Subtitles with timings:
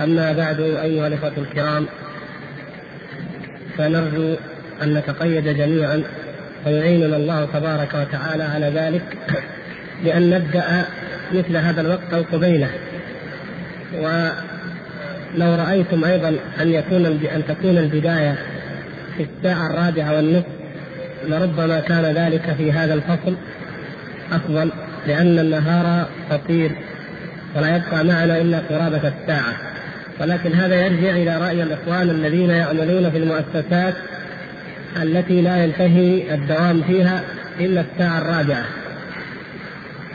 [0.00, 1.86] أما بعد أيها الإخوة الكرام
[3.78, 4.36] فنرجو
[4.82, 6.02] أن نتقيد جميعا
[6.66, 9.02] ويعيننا الله تبارك وتعالى على ذلك
[10.04, 10.84] بأن نبدأ
[11.32, 12.68] مثل هذا الوقت أو قبيله
[13.94, 16.28] ولو رأيتم أيضا
[16.60, 18.38] أن يكون أن تكون البداية
[19.16, 20.46] في الساعة الرابعة والنصف
[21.28, 23.34] لربما كان ذلك في هذا الفصل
[24.32, 24.72] أفضل
[25.06, 26.72] لأن النهار قصير
[27.56, 29.71] ولا يبقى معنا إلا قرابة الساعة.
[30.20, 33.94] ولكن هذا يرجع إلى رأي الإخوان الذين يعملون في المؤسسات
[35.02, 37.22] التي لا ينتهي الدوام فيها
[37.60, 38.64] إلا الساعة الرابعة.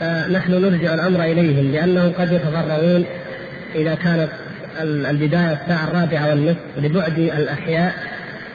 [0.00, 3.04] فنحن نرجع الأمر إليهم لأنهم قد يتضررون
[3.74, 4.28] إذا كانت
[4.80, 7.94] البداية الساعة الرابعة والنصف لبعد الأحياء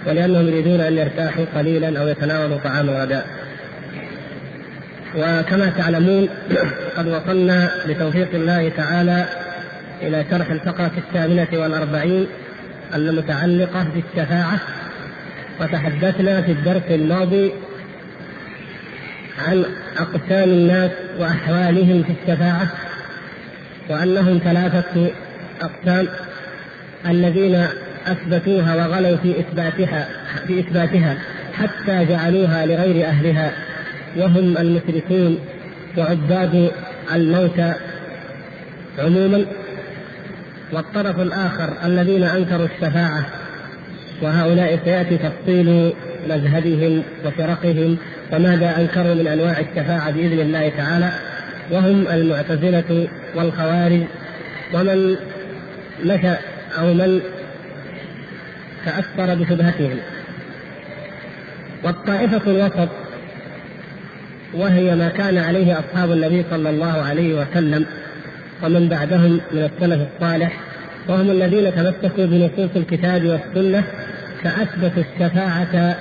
[0.07, 3.27] ولأنهم يريدون أن يرتاحوا قليلا أو يتناولوا طعام الغداء.
[5.15, 6.29] وكما تعلمون
[6.97, 9.25] قد وصلنا بتوفيق الله تعالى
[10.07, 12.27] إلى شرح الفقرة الثامنة والأربعين
[12.95, 14.59] المتعلقة بالشفاعة
[15.61, 17.51] وتحدثنا في الدرس الماضي
[19.47, 19.65] عن
[19.97, 22.67] أقسام الناس وأحوالهم في الشفاعة
[23.89, 25.11] وأنهم ثلاثة
[25.61, 26.07] أقسام
[27.09, 27.67] الذين
[28.07, 30.07] أثبتوها وغلوا في إثباتها
[30.47, 31.17] في إثباتها
[31.53, 33.51] حتى جعلوها لغير أهلها
[34.17, 35.39] وهم المشركون
[35.97, 36.71] وعباد
[37.13, 37.73] الموتى
[38.99, 39.45] عموما.
[40.73, 43.25] والطرف الآخر الذين أنكروا الشفاعة
[44.21, 45.93] وهؤلاء سيأتي تفصيل
[46.29, 47.97] مذهبهم وفرقهم
[48.33, 51.11] وماذا أنكروا من أنواع الشفاعة بإذن الله تعالى
[51.71, 54.01] وهم المعتزلة والخوارج
[54.73, 55.15] ومن
[56.05, 56.33] مشى
[56.79, 57.21] أو من
[58.85, 59.97] تأثر بشبهتهم.
[61.83, 62.89] والطائفة الوسط
[64.53, 67.85] وهي ما كان عليه أصحاب النبي صلى الله عليه وسلم.
[68.63, 70.59] ومن بعدهم من السلف الصالح
[71.07, 73.83] وهم الذين تمسكوا بنصوص الكتاب والسنة
[74.43, 75.95] فأثبتوا الشفاعة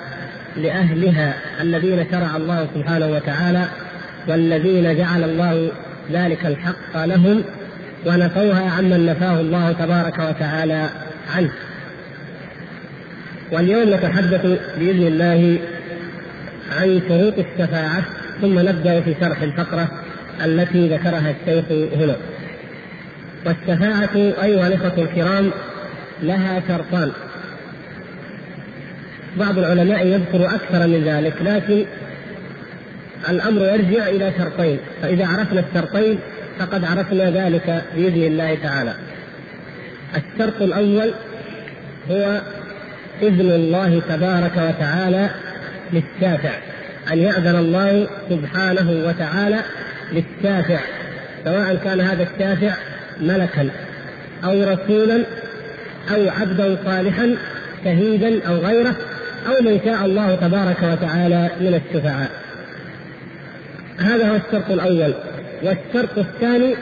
[0.56, 3.64] لأهلها الذين شرع الله سبحانه وتعالى
[4.28, 5.70] والذين جعل الله
[6.12, 7.42] ذلك الحق لهم
[8.06, 10.88] ونفوها عمن نفاه الله تبارك وتعالى
[11.36, 11.50] عنه.
[13.52, 14.46] واليوم نتحدث
[14.78, 15.58] بإذن الله
[16.72, 18.02] عن شروط الشفاعة
[18.40, 19.88] ثم نبدأ في شرح الفقرة
[20.44, 21.64] التي ذكرها الشيخ
[21.96, 22.16] هنا.
[23.46, 25.50] والشفاعة أيها الإخوة الكرام
[26.22, 27.12] لها شرطان.
[29.36, 31.84] بعض العلماء يذكر أكثر من ذلك لكن
[33.28, 36.18] الأمر يرجع إلى شرطين فإذا عرفنا الشرطين
[36.58, 38.94] فقد عرفنا ذلك بإذن الله تعالى.
[40.16, 41.14] الشرط الأول
[42.10, 42.40] هو
[43.22, 45.30] إذن الله تبارك وتعالى
[45.92, 46.50] للشافع
[47.12, 49.58] أن يأذن الله سبحانه وتعالى
[50.12, 50.80] للشافع
[51.44, 52.74] سواء كان هذا الشافع
[53.22, 53.70] ملكا
[54.44, 55.24] أو رسولا
[56.14, 57.36] أو عبدا صالحا
[57.84, 58.96] شهيدا أو غيره
[59.46, 62.30] أو من شاء الله تبارك وتعالى من الشفعاء.
[63.98, 65.14] هذا هو الشرط الأول.
[65.62, 66.74] والشرط الثاني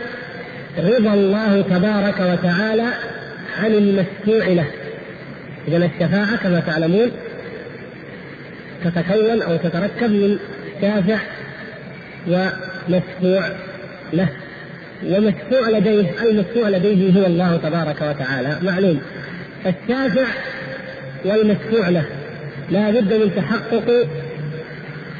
[0.78, 2.86] رضا الله تبارك وتعالى
[3.58, 4.66] عن المشفوع له.
[5.68, 7.10] إذا الشفاعة كما تعلمون
[8.84, 10.38] تتكون أو تتركب من
[10.80, 11.18] شافع
[12.28, 13.48] ومشفوع
[14.12, 14.28] له.
[15.06, 18.56] ومشفوع لديه المشفوع لديه هو الله تبارك وتعالى.
[18.62, 19.00] معلوم.
[19.66, 20.26] الشافع
[21.24, 22.04] والمشفوع له.
[22.70, 24.06] لا بد من تحقق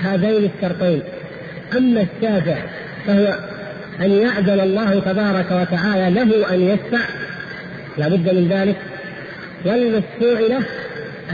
[0.03, 1.03] هذين الشرطين.
[1.77, 2.57] أما الشافع
[3.07, 3.39] فهو
[4.01, 7.05] أن يأذن الله تبارك وتعالى له أن يشفع
[7.99, 8.77] لا بد من ذلك.
[9.65, 10.65] والمشفوع له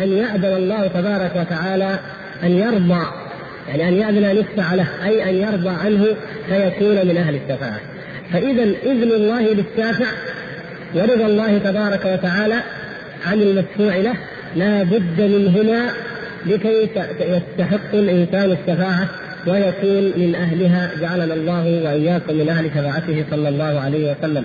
[0.03, 1.99] أن يأذن الله تبارك وتعالى
[2.43, 3.07] أن يرضى.
[3.69, 6.07] يعني أن يأذن أن يشفع له أي أن يرضى عنه
[6.49, 7.96] فيكون من أهل الشفاعة.
[8.33, 10.07] فإذا إذن الله للشافع
[10.95, 12.57] ورضا الله تبارك وتعالى
[13.27, 14.15] عن المشفوع له
[14.57, 15.91] لا بد منهما
[16.47, 16.89] لكي
[17.21, 19.09] يستحق الإنسان الشفاعة
[19.47, 24.45] ويكون من أهلها جعلنا الله وإياكم من أهل شفاعته صلى الله عليه وسلم.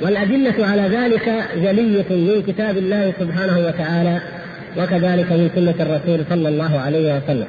[0.00, 4.20] والأدلة على ذلك جلية من كتاب الله سبحانه وتعالى
[4.78, 7.46] وكذلك من سنة الرسول صلى الله عليه وسلم.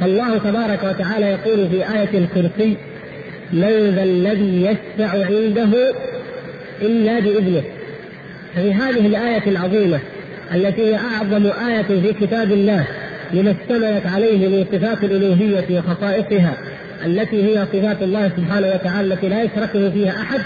[0.00, 2.76] فالله تبارك وتعالى يقول في آية الكرسي
[3.52, 5.94] من ذا الذي يشفع عنده
[6.82, 7.62] إلا بإذنه.
[8.54, 10.00] ففي هذه الآية العظيمة
[10.54, 12.84] التي هي أعظم آية في كتاب الله
[13.32, 16.56] لما اشتملت عليه من صفات الألوهية وخصائصها
[17.06, 20.40] التي هي صفات الله سبحانه وتعالى التي لا يشركه فيها أحد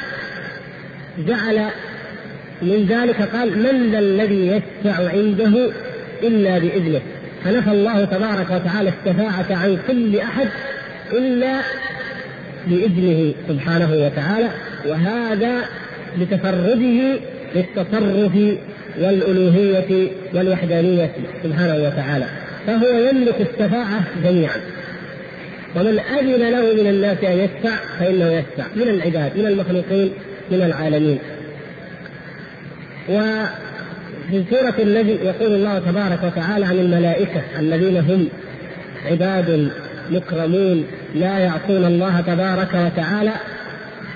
[1.19, 1.64] جعل
[2.62, 5.70] من ذلك قال من ذا الذي يشفع عنده
[6.23, 7.00] إلا بإذنه؟
[7.44, 10.49] فنفى الله تبارك وتعالى الشفاعة عن كل أحد
[11.12, 11.61] إلا
[12.66, 14.48] بإذنه سبحانه وتعالى
[14.86, 15.64] وهذا
[16.18, 17.18] لتفرده
[17.54, 18.56] للتصرف
[19.00, 21.10] والألوهية والوحدانية
[21.42, 22.26] سبحانه وتعالى.
[22.66, 24.60] فهو يملك الشفاعة جميعا.
[25.76, 30.10] ومن أذن له من الناس أن يشفع فإنه يشفع من العباد من المخلوقين
[30.50, 31.19] من العالمين.
[33.08, 38.28] وفي سورة النجم يقول الله تبارك وتعالى عن الملائكة الذين هم
[39.10, 39.70] عباد
[40.11, 43.32] مكرمون لا يعصون الله تبارك وتعالى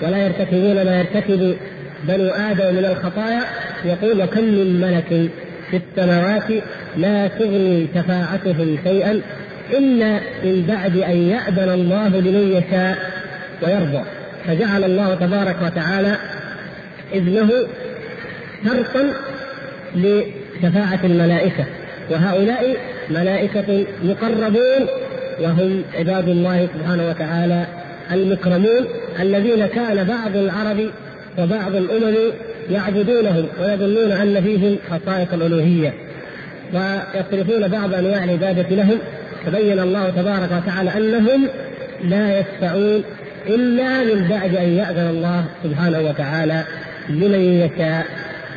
[0.01, 1.55] ولا يرتكبون ما يرتكب
[2.03, 3.41] بنو آدم من الخطايا.
[3.85, 5.29] يقول وكم من ملك
[5.71, 6.63] في السماوات
[6.97, 9.21] لا تغني شفاعتهم شيئا
[9.73, 12.97] إلا من بعد أن يأذن الله لمن يشاء
[13.63, 14.03] ويرضى.
[14.47, 16.15] فجعل الله تبارك وتعالى
[17.13, 17.49] إذنه
[18.65, 19.13] شرطا
[19.95, 21.65] لشفاعة الملائكة.
[22.09, 22.77] وهؤلاء
[23.09, 24.87] ملائكة مقربون
[25.41, 27.65] وهم عباد الله سبحانه وتعالى
[28.11, 28.85] المكرمون
[29.19, 30.77] الذين كان بعض العرب
[31.39, 32.15] وبعض الأمم
[32.71, 35.93] يعبدونهم ويظنون أن فيهم خصائص الألوهية
[36.73, 38.97] ويصرفون بعض أنواع العبادة لهم
[39.45, 41.47] فبين الله تبارك وتعالى أنهم
[42.03, 43.03] لا يشفعون
[43.47, 46.63] إلا من بعد أن يأذن الله سبحانه وتعالى
[47.09, 48.05] لمن يشاء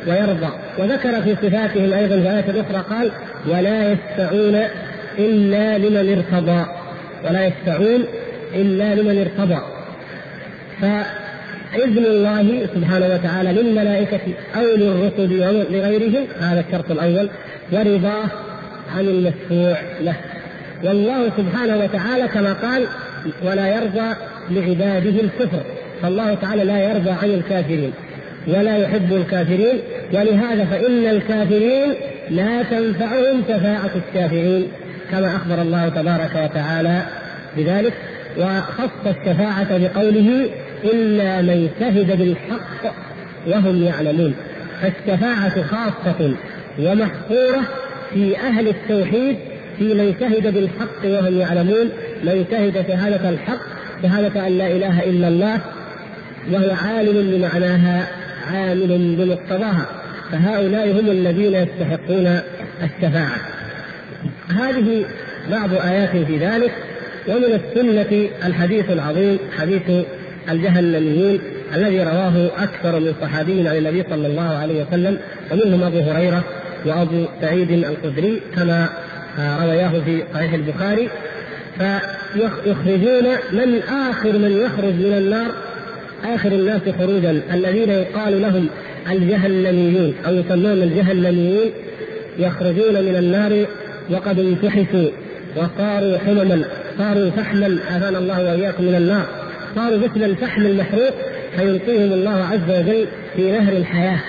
[0.07, 0.49] ويرضى.
[0.79, 3.11] وذكر في صفاتهم أيضا في آية أخرى قال
[3.47, 4.61] ولا يشفعون
[5.19, 6.65] إلا لمن ارتضى.
[7.25, 8.03] ولا يشفعون
[8.55, 9.61] إلا لمن ارتضى.
[10.81, 14.19] فإذن الله سبحانه وتعالى للملائكة
[14.55, 17.29] أو للرسل أو لغيرهم هذا الشرط الأول
[17.71, 18.25] ورضاه
[18.95, 20.15] عن المشفوع له.
[20.83, 22.87] والله سبحانه وتعالى كما قال
[23.43, 24.15] ولا يرضى
[24.51, 25.61] لعباده الكفر
[26.01, 27.91] فالله تعالى لا يرضى عن الكافرين
[28.47, 29.79] ولا يحب الكافرين
[30.13, 31.93] ولهذا فإن الكافرين
[32.29, 34.67] لا تنفعهم شفاعة الشافعين.
[35.11, 37.01] كما أخبر الله تبارك وتعالى
[37.57, 37.93] بذلك
[38.37, 40.49] وخص الشفاعة بقوله
[40.83, 42.95] إلا من شهد بالحق
[43.47, 44.35] وهم يعلمون.
[44.81, 46.35] فالشفاعة خاصة
[46.79, 47.61] ومحصورة
[48.13, 49.37] في أهل التوحيد
[49.77, 51.89] في من شهد بالحق وهم يعلمون
[52.23, 53.59] من شهد شهادة الحق
[54.03, 55.59] شهادة أن لا إله إلا الله
[56.51, 58.07] وهو عالم بمعناها
[58.51, 59.85] عامل بمقتضاها.
[60.31, 62.39] فهؤلاء هم الذين يستحقون
[62.83, 63.54] الشفاعة.
[64.49, 65.05] هذه
[65.51, 66.71] بعض آيات في ذلك
[67.27, 70.05] ومن السنة الحديث العظيم حديث
[70.51, 71.39] الجهنميين
[71.75, 75.17] الذي رواه أكثر من صحابي عن النبي صلى الله عليه وسلم
[75.51, 76.43] ومنهم أبو هريرة
[76.85, 78.89] وأبو سعيد الخدري كما
[79.39, 81.09] روياه في صحيح البخاري.
[81.77, 85.51] فيخرجون من آخر من يخرج من النار
[86.35, 87.41] آخر الناس خروجا.
[87.53, 88.67] الذين يقال لهم
[89.11, 91.71] الجهنميون أو يسمون الجهنميين
[92.39, 93.65] يخرجون من النار
[94.11, 95.09] وقد انتحسوا
[95.55, 96.65] وصاروا حمما
[96.97, 99.25] صاروا فحما عافانا الله وإياكم من النار.
[99.75, 101.13] صاروا مثل الفحم المحروق
[101.57, 103.05] فيلقيهم الله عز وجل
[103.35, 104.19] في نهر الحياة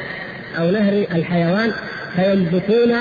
[0.58, 1.70] أو نهر الحيوان
[2.17, 2.94] فينبتون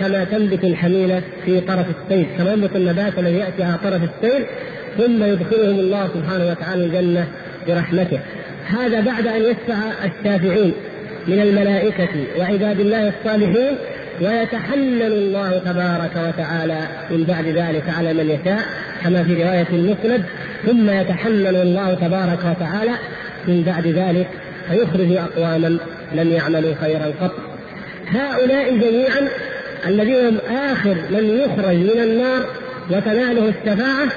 [0.00, 2.26] كما تنبت الحميله في طرف السيل.
[2.38, 4.44] كما ينبت النبات الذي يأتي على طرف السيل
[4.98, 7.26] ثم يدخلهم الله سبحانه وتعالى الجنة
[7.68, 8.18] برحمته.
[8.66, 10.72] هذا بعد أن يشفع الشافعين
[11.26, 13.76] من الملائكة وعباد الله الصالحين
[14.20, 18.62] ويتحلل الله تبارك وتعالى من بعد ذلك على من يشاء
[19.04, 20.24] كما في رواية المسند
[20.66, 22.92] ثم يتحلل الله تبارك وتعالى
[23.48, 24.28] من بعد ذلك
[24.70, 25.78] فيخرج أقواما
[26.14, 27.34] لم يعملوا خيرا قط.
[28.08, 29.28] هؤلاء جميعا
[29.86, 32.46] الذين هم آخر من يخرج من النار
[32.90, 34.08] وتناله الشفاعة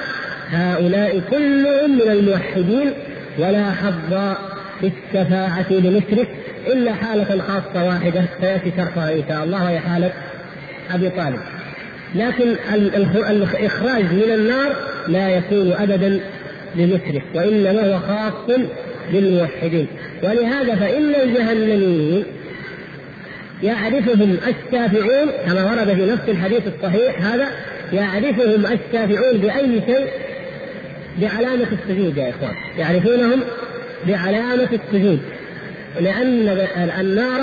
[0.52, 2.92] هؤلاء كلهم من الموحدين
[3.40, 4.36] ولا حظ
[4.82, 6.28] في الشفاعة لمشرك
[6.68, 10.12] إلا حالة خاصة واحدة سيأتي شرحها إن شاء الله وهي حالة
[10.92, 11.40] أبي طالب.
[12.16, 12.56] لكن
[13.30, 14.76] الإخراج من النار
[15.08, 16.20] لا يكون أبدا
[16.76, 18.58] للمشرك وإنما هو خاص
[19.12, 19.88] بالموحدين.
[20.24, 22.24] ولهذا فإن الجهنميين
[23.64, 27.48] يعرفهم الشافعون كما ورد في نفس الحديث الصحيح هذا
[27.94, 30.08] يعرفهم الشافعون بأي شيء؟
[31.22, 32.56] بعلامة السجود يا إخوان.
[32.78, 33.42] يعرفونهم
[34.08, 35.20] بعلامة السجود.
[36.02, 36.58] لأن
[37.00, 37.42] النار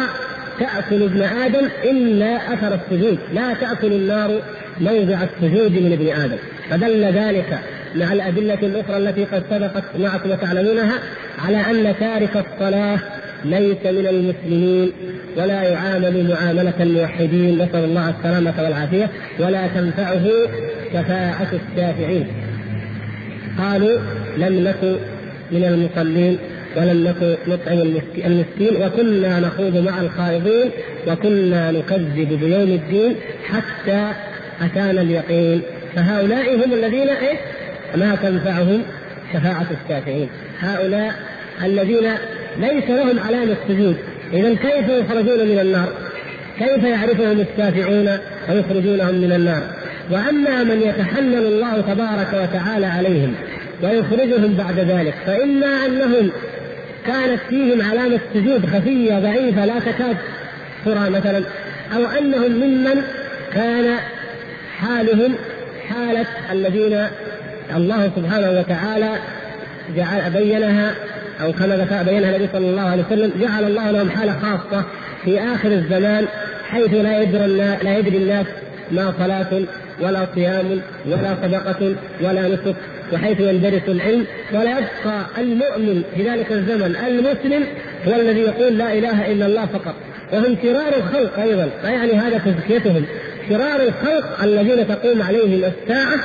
[0.60, 3.18] تأكل ابن آدم إلا أثر السجود.
[3.34, 4.40] لا تأكل النار
[4.80, 6.36] موضع السجود من ابن آدم.
[6.70, 7.58] فدل ذلك
[7.94, 10.94] مع الأدلة الأخرى التي قد سبقت معكم وتعلمونها
[11.46, 12.98] على أن تارك الصلاة
[13.44, 14.92] ليس من المسلمين
[15.36, 17.54] ولا يعامل معاملة الموحدين.
[17.54, 19.10] نسأل الله السلامة والعافية.
[19.38, 20.26] ولا تنفعه
[20.92, 22.26] شفاعة الشافعين.
[23.58, 23.98] قالوا
[24.36, 24.96] لم نكن
[25.52, 26.38] من المصلين.
[26.76, 27.78] ولم نكن نطعم
[28.16, 30.70] المسكين وكنا نخوض مع الخائضين
[31.08, 33.14] وكنا نكذب بيوم الدين
[33.48, 34.12] حتى
[34.60, 35.62] أتانا اليقين
[35.96, 37.36] فهؤلاء هم الذين إيه؟
[37.96, 38.82] ما تنفعهم
[39.32, 40.28] شفاعة الشافعين
[40.60, 41.14] هؤلاء
[41.64, 42.10] الذين
[42.60, 43.96] ليس لهم علامة سجود
[44.32, 45.88] إذا كيف يخرجون من النار؟
[46.58, 48.18] كيف يعرفهم الشافعون
[48.50, 49.62] ويخرجونهم من النار؟
[50.10, 53.34] وأما من يتحنن الله تبارك وتعالى عليهم
[53.82, 56.30] ويخرجهم بعد ذلك فإما أنهم
[57.06, 60.16] كانت فيهم علامة سجود خفية ضعيفة لا تكاد
[60.84, 61.42] ترى مثلا
[61.96, 63.02] أو أنهم ممن
[63.54, 63.96] كان
[64.78, 65.34] حالهم
[65.88, 67.06] حالة الذين
[67.76, 69.10] الله سبحانه وتعالى
[69.96, 70.94] جعل بينها
[71.42, 74.84] أو كما بينها النبي صلى الله عليه وسلم جعل الله لهم حالة خاصة
[75.24, 76.26] في آخر الزمان
[76.70, 77.46] حيث لا يدري
[77.82, 78.46] لا يدري الناس
[78.90, 79.62] ما صلاة
[80.00, 82.76] ولا صيام ولا صدقة ولا نسك.
[83.12, 87.66] وحيث يندرس العلم ولا يبقى المؤمن في ذلك الزمن المسلم
[88.08, 89.94] هو الذي يقول لا إله إلا الله فقط.
[90.32, 93.04] وهم شرار الخلق أيضا لا يعني هذا تزكيتهم.
[93.48, 96.18] شرار الخلق الذين تقوم عليهم الساعة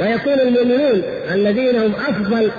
[0.00, 1.02] ويكون المؤمنون
[1.34, 2.50] الذين هم أفضل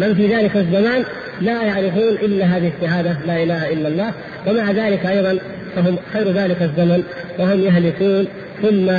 [0.00, 1.04] من في ذلك الزمان
[1.40, 4.12] لا يعرفون إلا هذه الشهادة لا إله إلا الله.
[4.46, 5.38] ومع ذلك أيضا
[5.76, 7.02] فهم خير ذلك الزمن
[7.38, 8.26] وهم يهلكون
[8.62, 8.90] ثم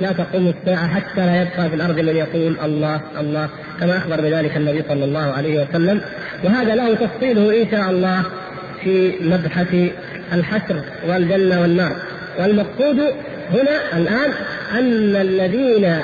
[0.00, 3.48] لا تقوم الساعة حتى لا يبقى في الأرض من يقول الله الله
[3.80, 6.00] كما أخبر بذلك النبي صلى الله عليه وسلم.
[6.44, 8.22] وهذا له تفصيله إن شاء الله
[8.84, 9.74] في مبحث
[10.32, 11.96] الحشر والجنة والنار.
[12.38, 13.00] والمقصود
[13.52, 14.30] هنا الآن
[14.72, 15.98] أن الذين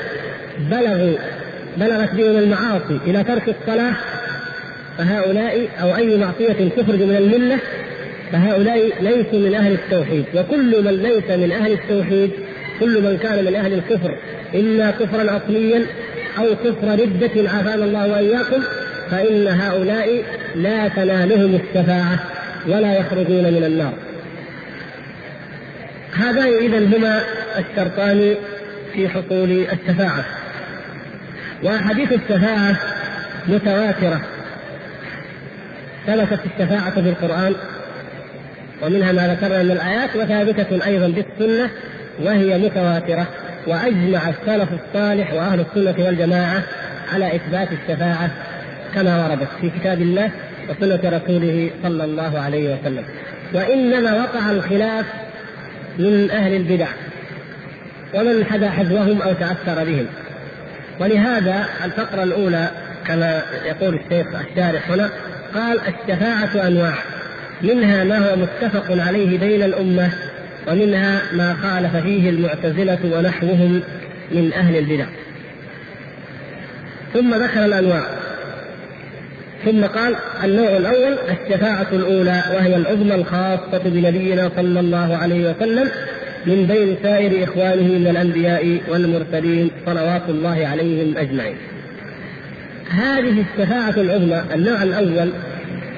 [0.70, 1.16] بلغوا
[1.76, 3.94] بلغت بهم المعاصي إلى ترك الصلاة
[4.98, 7.58] فهؤلاء أو أي معصية تخرج من الملة
[8.32, 10.24] فهؤلاء ليسوا من أهل التوحيد.
[10.34, 12.30] وكل من ليس من أهل التوحيد
[12.82, 14.16] كل من كان من أهل الكفر
[14.54, 15.86] إما كفرا أصليا
[16.38, 18.62] أو كفر ردة عافانا الله وإياكم
[19.10, 20.22] فإن هؤلاء
[20.54, 22.18] لا تنالهم الشفاعة
[22.66, 23.92] ولا يخرجون من النار.
[26.14, 27.22] هذان إذا هما
[27.58, 28.34] الشرطان
[28.94, 30.24] في حصول الشفاعة.
[31.62, 32.76] وأحاديث الشفاعة
[33.48, 34.20] متواترة.
[36.06, 37.54] ثبتت الشفاعة في القرآن
[38.82, 41.70] ومنها ما ذكرنا من الآيات وثابتة أيضا بالسنة
[42.20, 43.26] وهي متواترة
[43.66, 46.62] وأجمع السلف الصالح وأهل السنة والجماعة
[47.12, 48.30] على إثبات الشفاعة
[48.94, 50.30] كما وردت في كتاب الله
[50.68, 53.04] وسنة رسوله صلى الله عليه وسلم.
[53.54, 55.06] وإنما وقع الخلاف
[55.98, 56.86] من أهل البدع
[58.14, 60.06] ومن حدا حذوهم أو تأثر بهم.
[61.00, 62.70] ولهذا الفقرة الأولى
[63.06, 65.10] كما يقول الشيخ الشارح هنا
[65.54, 66.94] قال الشفاعة أنواع
[67.62, 70.10] منها ما هو متفق عليه بين الأمة
[70.68, 73.82] ومنها ما خالف فيه المعتزلة ونحوهم
[74.32, 75.06] من أهل البدع.
[77.14, 78.04] ثم ذكر الأنواع.
[79.64, 85.90] ثم قال النوع الأول الشفاعة الأولى وهي العظمى الخاصة بنبينا صلى الله عليه وسلم
[86.46, 91.56] من بين سائر إخوانه من الأنبياء والمرسلين صلوات الله عليهم أجمعين.
[92.90, 95.32] هذه الشفاعة العظمى النوع الأول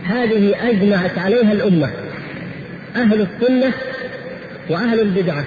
[0.04, 1.90] هذه أجمعت عليها الأمة.
[2.96, 3.72] أهل السنة
[4.70, 5.44] وأهل البدعة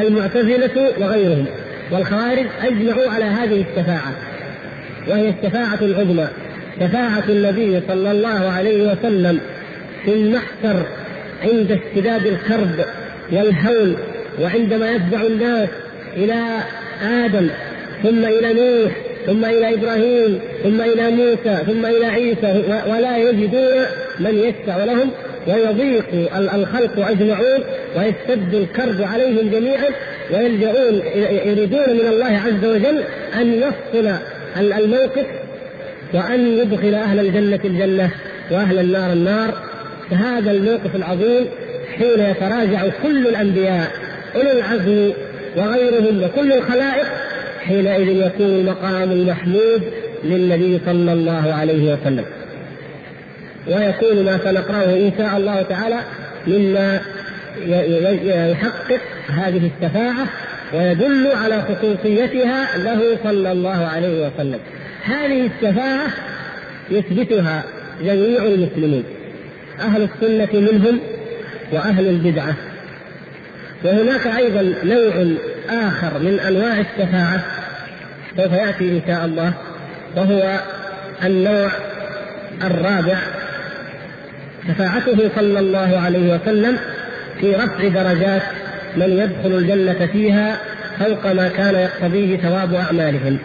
[0.00, 1.44] المعتزلة وغيرهم
[1.90, 4.12] والخوارج أجمعوا على هذه الشفاعة
[5.08, 6.28] وهي الشفاعة العظمى
[6.80, 9.40] شفاعة النبي صلى الله عليه وسلم
[10.04, 10.86] في المحشر
[11.42, 12.84] عند اشتداد الكرب
[13.32, 13.96] والهول
[14.40, 15.68] وعندما يتبع الناس
[16.16, 16.44] إلى
[17.02, 17.48] آدم
[18.02, 18.92] ثم إلى نوح
[19.26, 23.84] ثم إلى إبراهيم ثم إلى موسى ثم إلى عيسى ولا يجدون
[24.18, 25.10] من يشفع لهم
[25.48, 26.04] ويضيق
[26.36, 27.64] الخلق أجمعون
[27.96, 29.88] ويشتد الكرب عليهم جميعا
[30.32, 31.02] ويلجؤون
[31.46, 33.02] يريدون من الله عز وجل
[33.40, 34.14] أن يفصل
[34.56, 35.26] الموقف
[36.14, 38.10] وأن يدخل أهل الجنة الجنة
[38.50, 39.54] وأهل النار النار.
[40.10, 41.46] فهذا الموقف العظيم
[41.98, 43.90] حين يتراجع كل الأنبياء
[44.36, 45.10] أولي العزم
[45.56, 47.06] وغيرهم وكل الخلائق
[47.60, 49.82] حينئذ يكون المقام المحمود
[50.24, 52.24] للنبي صلى الله عليه وسلم.
[53.68, 56.00] ويكون ما سنقرأه إن شاء الله تعالى
[56.46, 57.00] مما
[58.52, 60.26] يحقق هذه الشفاعة
[60.74, 64.58] ويدل على خصوصيتها له صلى الله عليه وسلم.
[65.04, 66.08] هذه الشفاعة
[66.90, 67.64] يثبتها
[68.00, 69.04] جميع المسلمين
[69.80, 71.00] أهل السنة منهم
[71.72, 72.54] وأهل البدعة.
[73.84, 75.26] وهناك أيضا نوع
[75.70, 77.44] آخر من أنواع الشفاعة
[78.36, 79.52] سوف يأتي إن شاء الله
[80.16, 80.60] وهو
[81.24, 81.70] النوع
[82.64, 83.18] الرابع
[84.68, 86.78] شفاعته صلى الله عليه وسلم
[87.40, 88.42] في رفع درجات
[88.96, 90.60] من يدخل الجنة فيها
[90.98, 93.38] فوق ما كان يقتضيه ثواب أعمالهم.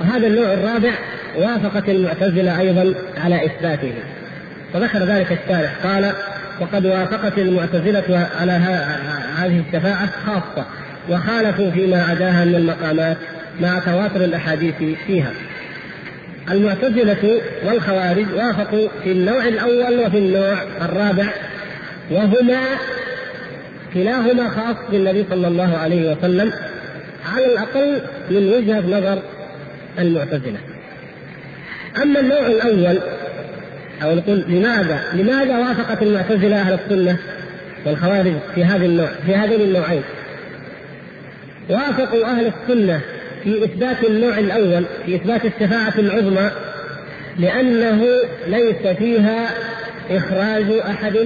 [0.00, 0.92] وهذا النوع الرابع
[1.38, 3.92] وافقت المعتزلة أيضا على إثباته.
[4.74, 6.12] وذكر ذلك الشارح قال
[6.60, 8.52] وقد وافقت المعتزلة على
[9.36, 10.66] هذه الشفاعة خاصة
[11.10, 13.16] وخالفوا فيما عداها من المقامات
[13.60, 14.74] مع تواتر الأحاديث
[15.06, 15.30] فيها.
[16.50, 21.26] المعتزلة والخوارج وافقوا في النوع الأول وفي النوع الرابع
[22.10, 22.60] وهما
[23.94, 26.52] كلاهما خاص بالنبي صلى الله عليه وسلم
[27.32, 29.22] على الأقل من وجهة نظر
[29.98, 30.58] المعتزلة.
[32.02, 32.98] أما النوع الأول
[34.02, 37.16] أو نقول لماذا لماذا وافقت المعتزلة أهل السنة
[37.86, 40.02] والخوارج في هذا النوع في هذين النوعين؟
[41.68, 43.00] وافقوا أهل السنة
[43.44, 46.50] في إثبات النوع الأول في إثبات الشفاعة العظمى
[47.38, 48.06] لأنه
[48.46, 49.48] ليس فيها
[50.10, 51.16] إخراج أحد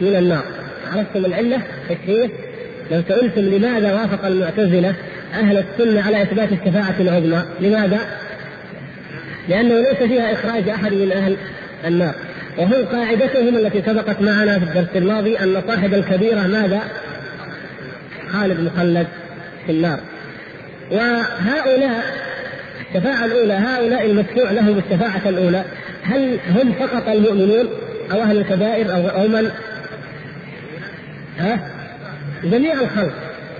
[0.00, 0.44] من النار.
[0.92, 2.28] عرفتم العلة التشريع؟
[2.90, 4.94] لو سئلتم لماذا وافق المعتزلة
[5.34, 7.98] أهل السنة على إثبات الشفاعة العظمى؟ لماذا؟
[9.48, 11.36] لأنه ليس فيها إخراج أحد من أهل
[11.86, 12.14] النار.
[12.58, 16.80] وهو قاعدتهم التي سبقت معنا في الدرس الماضي أن صاحب الكبيرة ماذا؟
[18.32, 19.06] خالد مخلد
[19.66, 19.98] في النار.
[20.92, 22.04] وهؤلاء
[22.88, 25.64] الشفاعة الأولى هؤلاء المشفوع لهم الشفاعة الأولى
[26.02, 27.68] هل هم فقط المؤمنون
[28.12, 29.50] أو أهل الكبائر أو أو من؟
[31.38, 31.58] ها؟
[32.44, 33.12] جميع الخلق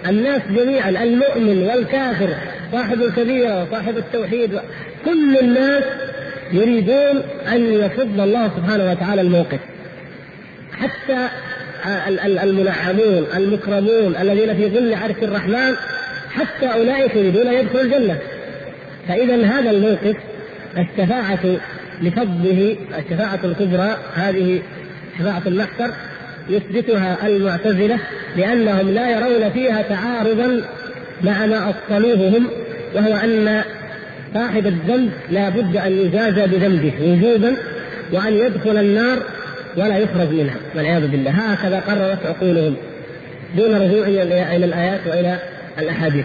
[0.09, 2.29] الناس جميعا المؤمن والكافر
[2.73, 4.61] صاحب الكبيرة وصاحب التوحيد
[5.05, 5.85] كل الناس
[6.53, 7.23] يريدون
[7.53, 9.59] أن يفض الله سبحانه وتعالى الموقف
[10.73, 11.29] حتى
[12.43, 15.75] المنعمون المكرمون الذين في ظل عرش الرحمن
[16.35, 18.19] حتى أولئك يريدون أن يدخلوا الجنة.
[19.09, 20.17] فإذا هذا الموقف
[20.79, 21.57] الشفاعة
[22.03, 24.62] لفضله الشفاعة الكبرى هذه
[25.19, 25.91] شفاعة المحشر
[26.49, 27.99] يثبتها المعتزلة
[28.37, 30.62] لأنهم لا يرون فيها تعارضا
[31.23, 32.47] مع ما أصلوه هم
[32.95, 33.62] وهو أن
[34.35, 37.57] صاحب الذنب لا بد أن يجازى بذنبه وجوبا
[38.12, 39.18] وأن يدخل النار
[39.77, 41.31] ولا يخرج منها والعياذ بالله.
[41.31, 42.77] هكذا قررت عقولهم
[43.57, 45.38] دون رجوع إلى الآيات وإلى
[45.78, 46.24] الأحاديث.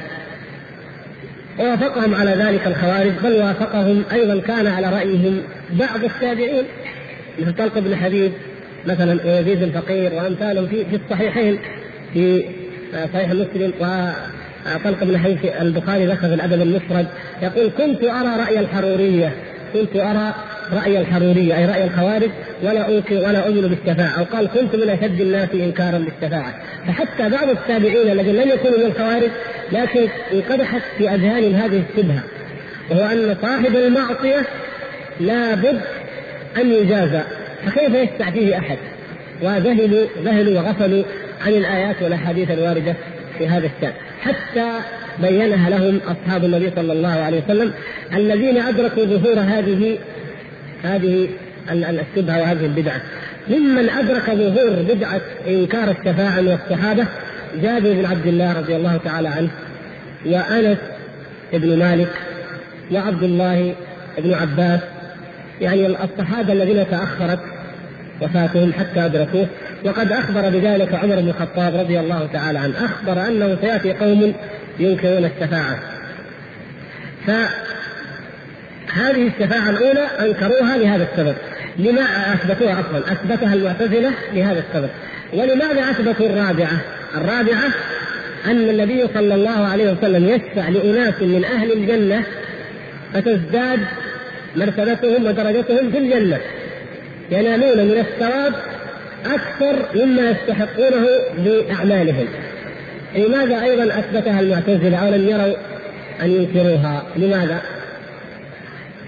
[1.60, 6.64] ووافقهم على ذلك الخوارج بل وافقهم أيضا كان على رأيهم بعض التابعين
[7.40, 8.32] مثل طلق بن حبيب
[8.86, 11.60] مثلا ويزيد الفقير وأمثالهم في في الصحيحين
[12.14, 12.46] في
[13.14, 17.08] صحيح مسلم وطلق بن حبيب البخاري ذكر في الأدب المفرد
[17.42, 19.32] يقول كنت أرى رأي الحرورية
[19.74, 20.36] كنت أرى
[20.74, 22.30] رأي الحرورية أي رأي الخوارج
[22.64, 26.54] ولا انكر ولا اؤمن بالشفاعة أو قال كنت من أشد الناس إنكارا بالشفاعة.
[26.88, 29.30] فحتى بعض التابعين الذين لم يكونوا من الخوارج
[29.72, 32.24] لكن انقدحت في اذهانهم هذه الشبهة
[32.92, 34.46] وهو أن صاحب المعصية
[35.20, 35.82] لابد
[36.58, 37.22] أن يجازى.
[37.66, 38.78] فكيف يشفع فيه أحد؟
[39.42, 41.04] وذهلوا ذهلوا وغفلوا
[41.46, 42.96] عن الآيات والأحاديث الواردة
[43.38, 43.94] في هذا الشأن.
[44.22, 44.70] حتى
[45.20, 47.74] بينها لهم أصحاب النبي صلى الله عليه وسلم
[48.14, 49.98] الذين أدركوا ظهور هذه
[50.84, 51.30] هذه
[51.72, 53.02] الشبهه وهذه البدعة.
[53.50, 57.06] ممن أدرك ظهور بدعة إنكار الشفاعة من الصحابة
[57.62, 59.50] جابر بن عبد الله رضي الله تعالى عنه
[60.26, 60.78] وأنس
[61.54, 62.10] بن مالك
[62.92, 63.76] وعبد الله
[64.18, 64.80] بن عباس.
[65.62, 67.40] يعني الصحابة الذين تأخرت
[68.22, 69.48] وفاتهم حتى أدركوه
[69.86, 72.86] وقد أخبر بذلك عمر بن الخطاب رضي الله تعالى عنه.
[72.86, 74.34] أخبر أنه سيأتي قوم
[74.80, 75.80] ينكرون الشفاعة.
[78.98, 81.36] فهذه الشفاعة الأولى أنكروها لهذا السبب.
[81.78, 84.90] لما أثبتوها أصلا؟ أثبتها المعتزلة لهذا السبب.
[85.34, 86.82] ولماذا أثبتوا الرابعة؟
[87.16, 87.74] الرابعة
[88.46, 92.24] أن النبي صلى الله عليه وسلم يشفع لأناس من أهل الجنة
[93.14, 93.80] فتزداد
[94.56, 96.38] مرتبتهم ودرجتهم في الجنة.
[97.32, 98.54] ينالون من الثواب
[99.26, 101.08] أكثر مما يستحقونه
[101.38, 102.28] بأعمالهم
[103.16, 105.56] لماذا أيضا أثبتها المعتزلة؟ أو لم يروا
[106.22, 107.04] أن ينكروها.
[107.16, 107.62] لماذا؟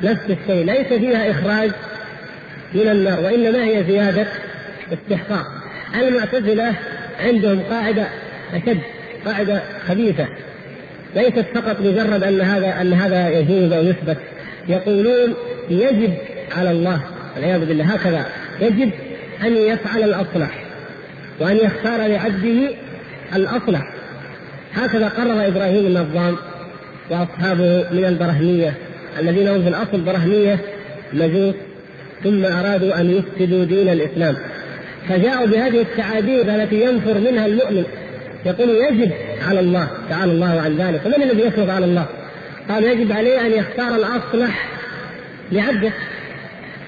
[0.04, 1.72] نفس الشيء ليس فيها إخراج
[2.74, 4.28] من النار وإنما هي زيادة
[4.94, 5.46] استحقاق.
[5.96, 6.74] المعتزلة
[7.20, 8.08] عندهم قاعدة
[8.54, 8.80] أشد
[9.26, 10.28] قاعدة خبيثة.
[11.16, 14.18] ليست فقط مجرد أن هذا أن هذا يجوز أو يثبت.
[14.68, 15.34] يقولون
[15.70, 16.14] يجب
[16.58, 17.02] على الله
[17.36, 18.26] والعياذ بالله هكذا.
[18.62, 18.92] يجب
[19.44, 20.64] أن يفعل الأصلح
[21.40, 22.70] وأن يختار لعبده
[23.36, 23.94] الأصلح.
[24.74, 26.36] هكذا قرر إبراهيم النظام
[27.10, 28.74] وأصحابه من البرهمية
[29.19, 30.60] الذين هم في الأصل برهمية
[31.13, 31.56] مجوس
[32.24, 34.36] ثم أرادوا أن يفسدوا دين الإسلام.
[35.10, 37.84] فجاءوا بهذه التعابير التي ينفر منها المؤمن.
[38.45, 39.12] يقول يجب
[39.48, 41.06] على الله تعالى الله عن ذلك.
[41.06, 42.06] ومن الذي يفرض على الله؟
[42.69, 44.67] قال يجب عليه أن يختار الأصلح
[45.52, 45.91] لعبده.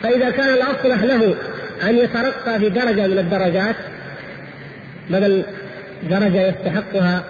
[0.04, 1.36] فإذا كان الأصلح له
[1.84, 3.76] أن يترقى في درجة من الدرجات
[5.10, 5.44] بدل
[6.10, 7.24] درجة يستحقها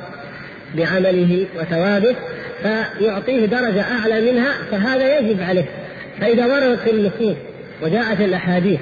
[0.76, 2.16] بعمله وثوابه
[2.62, 5.66] فيعطيه درجة أعلى منها فهذا يجب عليه.
[6.22, 7.36] فإذا وردت النصوص
[7.82, 8.80] وجاءت الأحاديث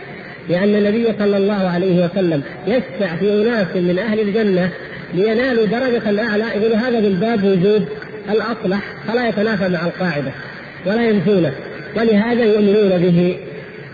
[0.49, 4.69] لأن النبي صلى الله عليه وسلم يشفع في أناس من أهل الجنة
[5.13, 7.85] لينالوا درجة أعلى يقول هذا من باب وجود
[8.29, 10.31] الأصلح فلا يتنافى مع القاعدة
[10.85, 11.53] ولا ينفونه
[11.95, 13.37] ولهذا يؤمنون به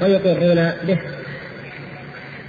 [0.01, 0.97] ويقرون به.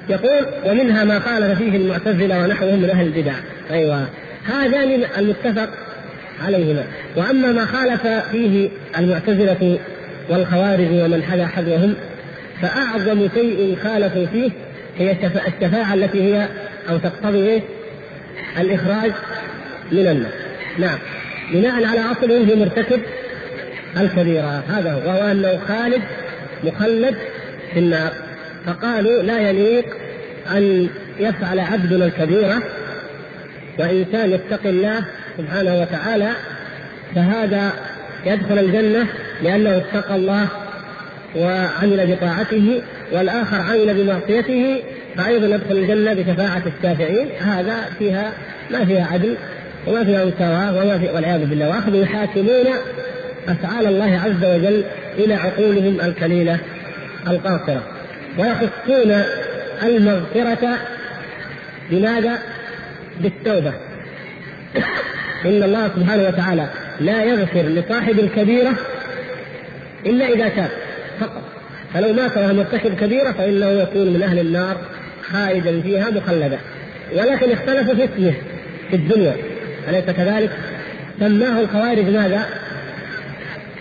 [0.08, 3.32] يقول ومنها ما خالف فيه المعتزلة ونحوهم من أهل البدع.
[3.70, 4.06] أيوة.
[4.44, 5.68] هذان المتفق
[6.44, 6.84] عليهما
[7.16, 8.68] وأما ما خالف فيه
[8.98, 9.78] المعتزلة
[10.28, 11.94] والخوارج ومن حذا حذوهم
[12.62, 14.50] فأعظم شيء خالفوا فيه
[14.98, 16.48] هي الشفاعة التي هي
[16.90, 17.62] أو تقتضي إيه؟
[18.58, 19.12] الإخراج
[19.92, 20.32] من النار.
[20.78, 20.98] نعم.
[21.52, 23.00] بناء على أصل في مرتكب
[24.00, 25.08] الكبيرة هذا هو.
[25.08, 26.02] وهو أنه خالد
[26.64, 27.16] مخلد
[27.72, 28.12] في النار.
[28.66, 29.86] فقالوا لا يليق
[30.50, 30.88] أن
[31.20, 32.62] يفعل عبدنا الكبيرة
[33.78, 35.04] وإنسان يتقي الله
[35.38, 36.30] سبحانه وتعالى
[37.14, 37.72] فهذا
[38.26, 39.06] يدخل الجنة
[39.42, 40.48] لأنه اتقى الله
[41.36, 44.82] وعمل بطاعته والآخر عمل بمعصيته
[45.16, 48.32] فأيضا يدخل الجنة بشفاعة الشافعين هذا فيها
[48.70, 49.36] ما فيها عدل
[49.86, 51.68] وما فيها مساواة وما في والعياذ بالله.
[51.68, 52.66] وأخذوا يحاكمون
[53.48, 54.84] أفعال الله عز وجل
[55.18, 56.58] إلى عقولهم الكليلة
[57.28, 57.82] القاصرة.
[58.38, 59.22] ويخصون
[59.82, 60.78] المغفرة
[61.90, 62.38] بماذا؟
[63.20, 63.72] بالتوبة.
[65.46, 66.68] إن الله سبحانه وتعالى
[67.00, 68.76] لا يغفر لصاحب الكبيرة
[70.06, 70.70] إلا إذا تاب
[71.20, 71.42] فقط.
[71.94, 74.76] فلو مات وهو مرتكب كبيرة فإنه يكون من أهل النار
[75.22, 76.58] خالدا فيها مخلدا.
[77.12, 78.32] ولكن اختلفوا في اسمه
[78.90, 79.36] في الدنيا.
[79.88, 80.50] أليس كذلك؟
[81.20, 82.46] سماه الخوارج ماذا؟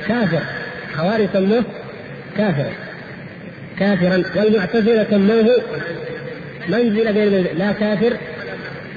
[0.08, 0.42] كافر.
[0.98, 1.64] خوارج سموه
[2.38, 2.72] كافرا
[3.80, 4.24] كافرا.
[4.36, 5.62] والمعتزلة سموه
[6.70, 8.14] منزل بين لا كافر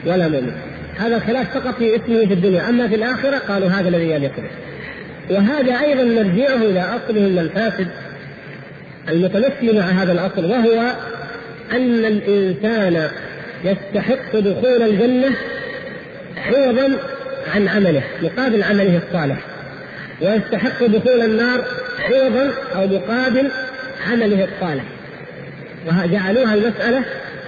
[0.06, 0.67] ولا مؤمن.
[0.98, 2.68] هذا الخلاف فقط في اسمه في الدنيا.
[2.68, 4.50] أما في الآخرة قالوا هذا الذي يليق به.
[5.36, 7.88] وهذا أيضا نرجعه إلى اصله الفاسد
[9.08, 10.92] المتمثل مع هذا الأصل وهو
[11.72, 13.10] أن الإنسان
[13.64, 15.36] يستحق دخول الجنة
[16.46, 16.98] عوضا
[17.54, 19.38] عن عمله مقابل عمله الصالح.
[20.22, 21.64] ويستحق دخول النار
[22.10, 23.50] عوضا أو مقابل
[24.10, 24.84] عمله الصالح.
[25.86, 27.04] وجعلوها المسألة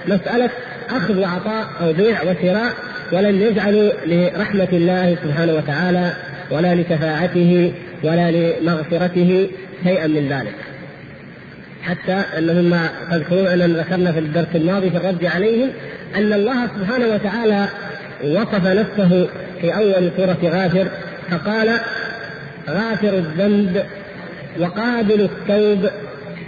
[0.07, 0.49] مسألة
[0.89, 2.73] أخذ وعطاء أو بيع وشراء.
[3.11, 6.13] ولم يجعلوا لرحمة الله سبحانه وتعالى
[6.51, 9.49] ولا لشفاعته ولا لمغفرته
[9.83, 10.55] شيئا من ذلك.
[11.83, 15.69] حتى أنهم ما تذكرون أن ذكرنا في الدرس الماضي في الرد عليهم
[16.15, 17.67] أن الله سبحانه وتعالى
[18.23, 19.27] وصف نفسه
[19.61, 20.87] في أول سورة غافر
[21.31, 21.79] فقال
[22.69, 23.83] غافر الذنب
[24.59, 25.89] وقابل التوب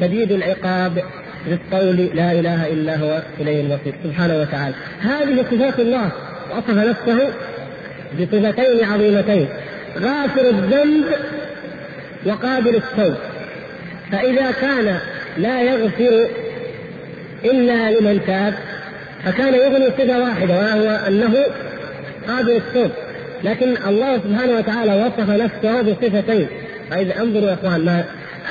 [0.02, 1.04] شديد العقاب
[1.48, 3.94] بالقول لا إله إلا هو إليه المصير.
[4.04, 4.76] سبحانه وتعالى.
[5.02, 6.12] هذه صفات الله.
[6.58, 7.30] وصف نفسه
[8.20, 9.48] بصفتين عظيمتين
[10.00, 11.06] غافر الذنب
[12.26, 13.14] وقابل التوب
[14.12, 14.98] فإذا كان
[15.38, 16.28] لا يغفر
[17.46, 18.54] إلا لمن تاب
[19.26, 21.34] فكان يغني صفة واحدة وهو أنه
[22.28, 22.92] قابل التوب
[23.44, 26.48] لكن الله سبحانه وتعالى وصف نفسه بصفتين.
[26.92, 28.04] فإذا انظروا يا إخوان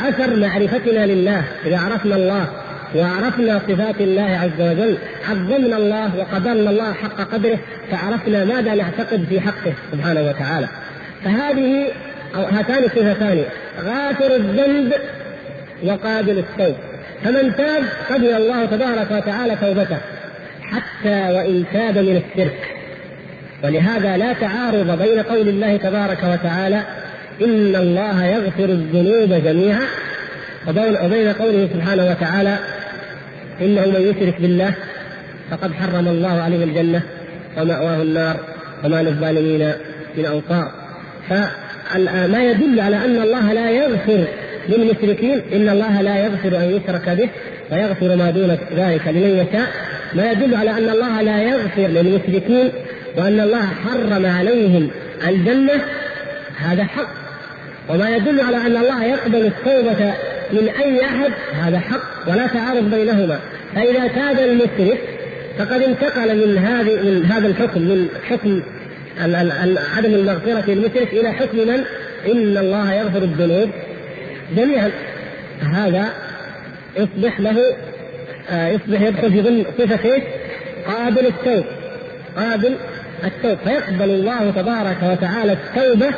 [0.09, 2.47] أثر معرفتنا لله إذا عرفنا الله
[2.97, 4.99] وعرفنا صفات الله عز وجل
[5.31, 7.59] عظمنا الله وقدرنا الله حق قدره
[7.91, 10.69] فعرفنا ماذا نعتقد في حقه سبحانه وتعالى.
[11.25, 11.87] فهذه
[12.35, 13.45] أو هاتان صفتان
[13.85, 14.93] غافر الذنب
[15.85, 16.77] وقابل التوب.
[17.25, 19.99] فمن تاب قبل الله تبارك وتعالى توبته
[20.63, 22.75] حتى وإن تاب من الشرك.
[23.65, 26.83] ولهذا لا تعارض بين قول الله تبارك وتعالى
[27.43, 29.87] إن الله يغفر الذنوب جميعا
[31.05, 32.59] وبين قوله سبحانه وتعالى
[33.63, 34.75] إنه من يشرك بالله
[35.51, 37.03] فقد حرم الله عليه الجنة
[37.59, 38.37] ومأواه النار
[38.85, 39.73] وما للظالمين
[40.17, 40.71] من أنصار.
[41.29, 44.25] فما يدل على أن الله لا يغفر
[44.69, 47.29] للمشركين إن الله لا يغفر أن يشرك به
[47.73, 49.69] ويغفر ما دون ذلك لمن يشاء.
[50.15, 52.73] ما يدل على أن الله لا يغفر للمشركين
[53.17, 54.91] وأن الله حرم عليهم
[55.29, 55.81] الجنة
[56.59, 57.09] هذا حق.
[57.89, 60.13] وما يدل على أن الله يقبل التوبة
[60.53, 62.29] من أي أحد هذا حق.
[62.29, 63.39] ولا تعارض بينهما.
[63.75, 64.99] فإذا تاب المشرك
[65.59, 68.63] فقد انتقل من هذه من هذا الحكم من حكم
[69.97, 71.85] عدم المغفرة للمشرك إلى حكم من؟
[72.27, 73.71] إن الله يغفر الذنوب
[74.57, 74.91] جميعا
[75.61, 76.09] هذا
[76.97, 77.77] يصبح له
[78.51, 80.23] آه، يصبح يدخل في ضمن صفة إيش؟
[80.87, 81.65] قابل التوب
[82.37, 82.75] قابل
[83.25, 86.11] التوب فيقبل الله تبارك وتعالى التوبة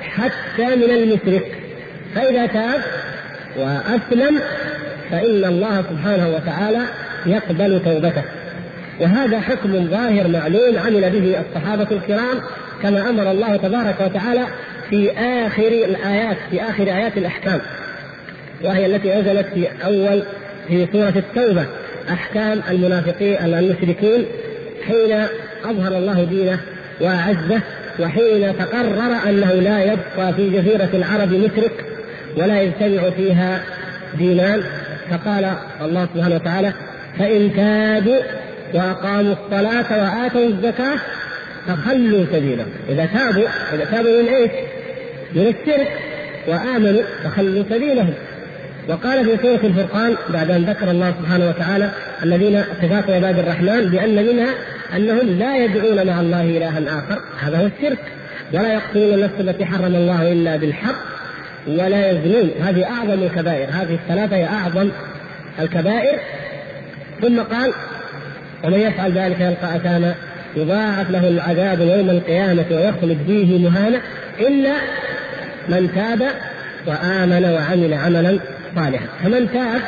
[0.00, 1.46] حتى من المشرك
[2.14, 2.80] فإذا تاب
[3.56, 4.40] وأسلم
[5.10, 6.80] فإن الله سبحانه وتعالى
[7.26, 8.22] يقبل توبته.
[9.00, 12.40] وهذا حكم ظاهر معلوم عمل به الصحابة الكرام
[12.82, 14.44] كما أمر الله تبارك وتعالى
[14.90, 17.60] في آخر الآيات في آخر آيات الأحكام.
[18.64, 20.22] وهي التي نزلت في أول
[20.68, 21.64] في سورة التوبة
[22.10, 24.24] أحكام المنافقين المشركين
[24.86, 25.26] حين
[25.64, 26.58] أظهر الله دينه
[27.00, 27.60] وأعزه
[28.00, 31.84] وحين تقرر أنه لا يبقى في جزيرة العرب مشرك
[32.36, 33.62] ولا يجتمع فيها
[34.18, 34.62] دينان.
[35.10, 36.72] فقال الله سبحانه وتعالى
[37.18, 38.20] فإن تابوا
[38.74, 40.98] وأقاموا الصلاة وآتوا الزكاة
[41.66, 44.50] فخلوا سبيلهم إذا تابوا إذا تابوا من إيش؟
[45.34, 45.88] من الشرك
[46.48, 48.14] وآمنوا فخلوا سبيلهم.
[48.88, 51.90] وقال في سورة الفرقان بعد أن ذكر الله سبحانه وتعالى
[52.22, 54.54] الذين صفات عباد الرحمن بأن منها
[54.96, 57.20] أنهم لا يدعون مع الله إلها آخر.
[57.40, 57.98] هذا هو الشرك.
[58.52, 61.19] ولا يقتلون النفس التي حرم الله إلا بالحق.
[61.66, 62.50] ولا يزنون.
[62.62, 63.68] هذه أعظم الكبائر.
[63.70, 64.88] هذه الثلاثة هي أعظم
[65.60, 66.18] الكبائر.
[67.22, 67.72] ثم قال
[68.64, 70.14] ومن يفعل ذلك يلقى أثاما
[70.56, 74.00] يضاعف له العذاب يوم القيامة ويخلد فيه مهانا
[74.40, 74.72] إلا
[75.68, 76.28] من تاب
[76.86, 78.38] وآمن وعمل عملا
[78.76, 79.06] صالحا.
[79.24, 79.80] فمن تاب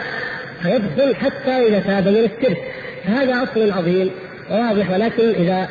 [0.62, 2.58] فيدخل حتى إذا تاب من الشرك.
[3.04, 4.10] فهذا أصل عظيم
[4.50, 4.90] وواضح.
[4.90, 5.68] ولكن إذا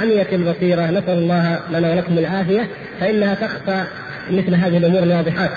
[0.00, 2.68] عميت البصيرة نسأل الله لنا ولكم العافية
[3.00, 3.84] فإنها تخفى
[4.30, 5.50] مثل هذه الأمور الواضحات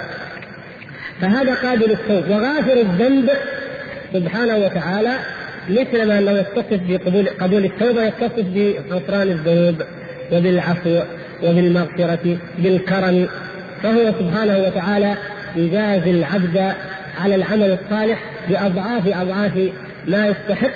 [1.21, 3.29] فهذا قابل التوب وغافر الذنب
[4.13, 5.13] سبحانه وتعالى
[5.69, 9.75] مثل ما أنه يتصف بقبول قبول التوبة يتصف بغفران الذنوب
[10.31, 10.99] وبالعفو
[11.43, 13.27] وبالمغفرة بالكرم.
[13.84, 15.15] فهو سبحانه وتعالى
[15.55, 16.73] يجازي العبد
[17.21, 19.51] على العمل الصالح باضعاف أضعاف
[20.07, 20.71] ما يستحق.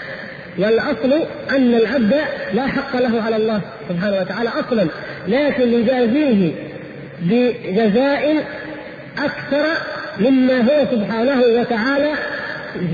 [0.58, 1.14] والأصل
[1.52, 2.16] أن العبد
[2.54, 4.88] لا حق له على الله سبحانه وتعالى أصلا
[5.28, 6.52] لكن يجازيه
[7.26, 8.44] بجزاء
[9.18, 9.66] أكثر
[10.20, 12.12] مما هو سبحانه وتعالى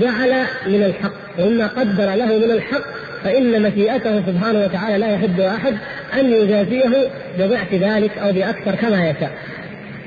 [0.00, 1.12] جعل من الحق.
[1.38, 2.84] ومما قدر له من الحق
[3.24, 5.74] فإن مشيئته سبحانه وتعالى لا يحب أحد
[6.14, 9.30] أن يجازيه بضعف ذلك أو بأكثر كما يشاء.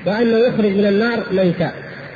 [0.05, 1.73] وأنه يخرج من النار من شاء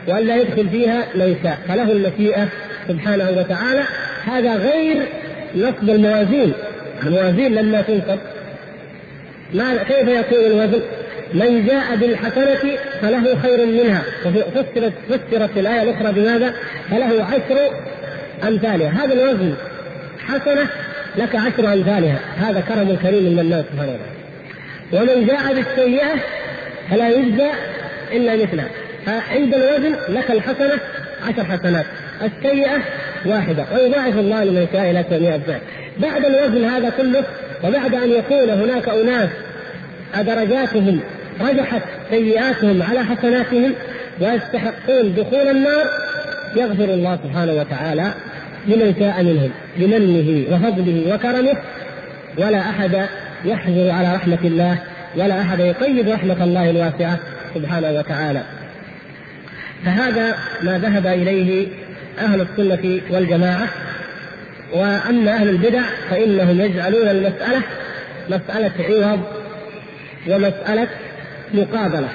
[0.07, 1.57] وأن لا يدخل فيها من شاء.
[1.67, 2.47] فله المشيئة
[2.87, 3.83] سبحانه وتعالى.
[4.25, 5.07] هذا غير
[5.55, 6.53] نصب الموازين.
[7.05, 8.19] الموازين لما تنصب.
[9.53, 10.81] ما كيف يكون الوزن؟
[11.33, 14.01] من جاء بالحسنة فله خير منها.
[14.23, 16.53] فسرت فسرت الآية الأخرى بماذا؟
[16.91, 17.71] فله عشر
[18.47, 19.05] أمثالها.
[19.05, 19.53] هذا الوزن
[20.19, 20.67] حسنة
[21.17, 22.19] لك عشر أمثالها.
[22.37, 25.11] هذا كرم كريم من الله سبحانه وتعالى.
[25.11, 26.15] ومن جاء بالسيئة
[26.91, 27.49] فلا يجزى
[28.11, 28.67] إلا مثلها.
[29.05, 30.79] فعند الوزن لك الحسنة
[31.27, 31.85] عشر حسنات.
[32.21, 32.81] السيئة
[33.25, 33.65] واحدة.
[33.73, 35.61] ويضاعف الله لمن شاء إلى 700 ضعف
[35.97, 37.23] بعد الوزن هذا كله
[37.63, 39.29] وبعد أن يكون هناك أناس
[40.21, 40.99] درجاتهم
[41.41, 43.73] رجحت سيئاتهم على حسناتهم
[44.21, 45.85] ويستحقون دخول النار
[46.55, 48.13] يغفر الله سبحانه وتعالى
[48.67, 51.57] لمن شاء منهم بمنه وفضله وكرمه.
[52.37, 53.05] ولا أحد
[53.45, 54.77] يحجر على رحمة الله
[55.15, 57.19] ولا أحد يقيد رحمة الله الواسعة
[57.55, 58.41] سبحانه وتعالى.
[59.85, 61.67] فهذا ما ذهب إليه
[62.19, 63.67] أهل السنة والجماعة.
[64.73, 67.61] وأما أهل البدع فإنهم يجعلون المسألة
[68.29, 69.19] مسألة عوض
[70.27, 70.87] ومسألة
[71.53, 72.09] مقابلة.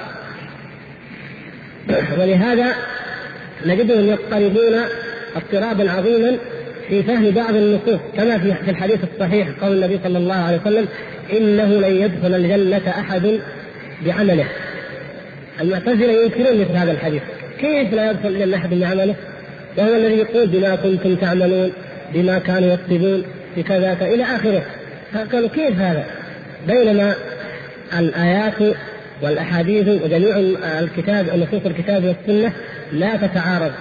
[2.19, 2.73] ولهذا
[3.65, 4.79] نجدهم يضطربون
[5.35, 6.37] اضطرابا عظيما
[6.89, 10.87] في فهم بعض النصوص كما في الحديث الصحيح قول النبي صلى الله عليه وسلم
[11.33, 13.39] إنه لن يدخل الجنة أحد
[14.05, 14.45] بعمله.
[15.61, 17.21] المعتزلة ينكرون مثل هذا الحديث.
[17.59, 19.15] كيف لا يدخل الجنة أحد بعمله؟
[19.77, 21.71] وهو الذي يقول بما كنتم تعملون
[22.13, 23.23] بما كانوا يكسبون
[23.57, 24.63] بكذا إلى آخره.
[25.13, 26.05] فقالوا كيف هذا؟
[26.67, 27.15] بينما
[27.99, 28.75] الآيات
[29.21, 30.37] والأحاديث وجميع
[30.79, 32.53] الكتاب نصوص الكتاب والسنة
[32.91, 33.71] لا تتعارض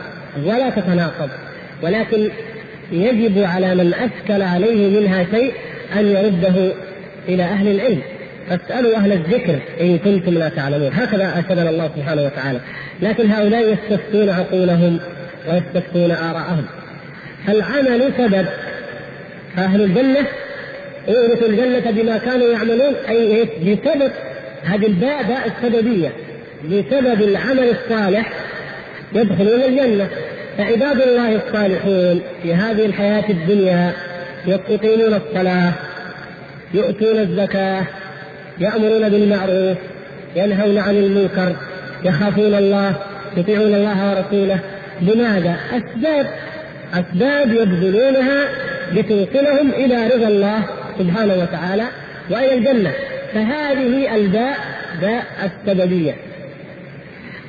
[0.45, 1.29] ولا تتناقض
[1.83, 2.29] ولكن
[2.93, 5.53] يجب على من أشكل عليه منها شيء
[5.97, 6.73] أن يرده
[7.29, 8.01] إلى أهل العلم.
[8.49, 10.91] فاسألوا أهل الذكر إن كنتم لا تعلمون.
[10.93, 12.61] هكذا ارشدنا الله سبحانه وتعالى.
[13.03, 15.01] لكن هؤلاء يستفتون عقولهم
[15.49, 16.65] ويستفتون آراءهم.
[17.47, 18.47] فالعمل سبب.
[19.57, 20.27] فأهل الجنة
[21.09, 24.11] أورثوا الجنة بما كانوا يعملون أي بسبب
[24.65, 26.13] هذه الباء باء السببية
[26.65, 28.33] بسبب العمل الصالح
[29.13, 30.09] يدخلون الجنة.
[30.59, 33.93] فعباد الله الصالحون في هذه الحياة الدنيا
[34.47, 35.73] يقيمون الصلاة
[36.75, 37.83] يؤتون الزكاة
[38.59, 39.79] يأمرون بالمعروف
[40.37, 41.57] ينهون عن المنكر
[42.05, 42.95] يخافون الله
[43.37, 44.59] يطيعون الله ورسوله.
[45.03, 46.27] لماذا؟ أسباب
[46.95, 48.45] أسباب يبذلونها
[48.93, 50.65] لتوصلهم إلى رضا الله
[50.99, 51.85] سبحانه وتعالى
[52.31, 52.93] وإلى الجنة.
[53.35, 54.57] فهذه الباء
[55.01, 56.15] باء السببية.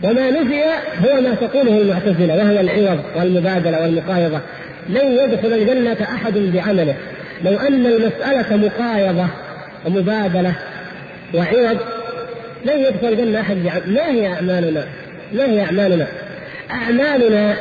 [0.03, 0.63] وما نفي
[1.05, 4.39] هو ما تقوله المعتزلة وهو العوض والمبادلة والمقايضة.
[4.89, 6.95] لن يدخل الجنة أحد بعمله.
[7.43, 9.27] لو أن المسألة مقايضة
[9.85, 10.53] ومبادلة
[11.33, 11.77] وعوض
[12.65, 13.87] لن يدخل الجنة أحد بعمله.
[13.87, 14.85] ما هي أعمالنا؟
[15.33, 16.07] ما هي أعمالنا؟
[16.71, 17.55] أعمالنا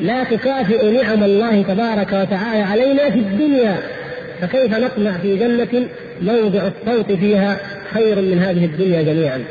[0.00, 3.76] لا تكافئ نعم الله تبارك وتعالى علينا في الدنيا.
[4.40, 5.88] فكيف نطمع في جنة
[6.22, 7.60] موضع الصوت فيها
[7.94, 9.44] خير من هذه الدنيا جميعا؟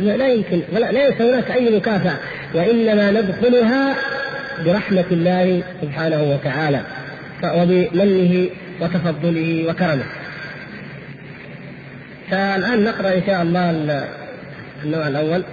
[0.00, 2.16] لا يمكن ليس هناك أي مكافأة
[2.54, 3.96] وإنما ندخلها
[4.64, 6.80] برحمة الله سبحانه وتعالى
[7.44, 8.46] وبمنه
[8.80, 10.04] وتفضله وكرمه.
[12.30, 13.70] فالآن نقرأ إن شاء الله
[14.84, 15.44] النوع الأول.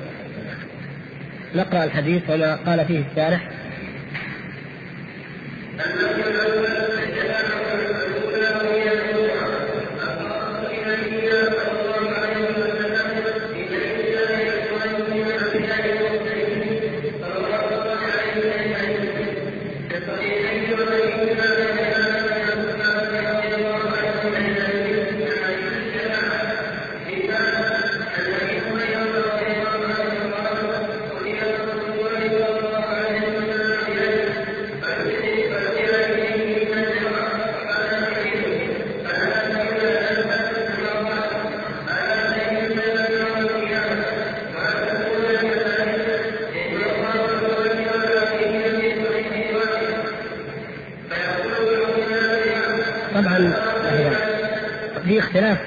[1.55, 3.49] نقرأ الحديث وما قال فيه الشارح.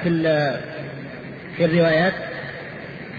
[0.05, 0.23] في
[1.57, 2.13] في الروايات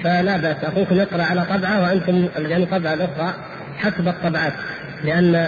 [0.03, 0.63] فلا بأس.
[0.63, 3.33] أخوكم يقرأ على طبعة وأنتم لأن طبعة الأخرى
[3.77, 4.53] حسب الطبعات
[5.03, 5.47] لأن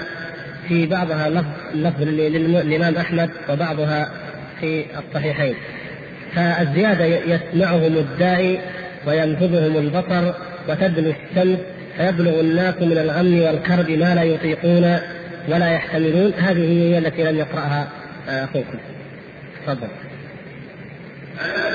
[0.67, 1.45] في بعضها لفظ
[1.75, 4.11] لفظ للإمام أحمد وبعضها
[4.61, 5.55] في الصحيحين.
[6.35, 8.59] فالزيادة يسمعهم الداعي
[9.07, 10.33] وينفذهم البصر
[10.69, 11.59] وتدنو الشمس
[11.97, 14.97] فيبلغ الناس من الغم والكرب ما لا يطيقون
[15.47, 16.33] ولا يحتملون.
[16.37, 17.87] هذه هي التي لم يقرأها
[18.29, 18.77] أخوكم.
[19.65, 19.87] تفضل.
[21.37, 21.74] Amen.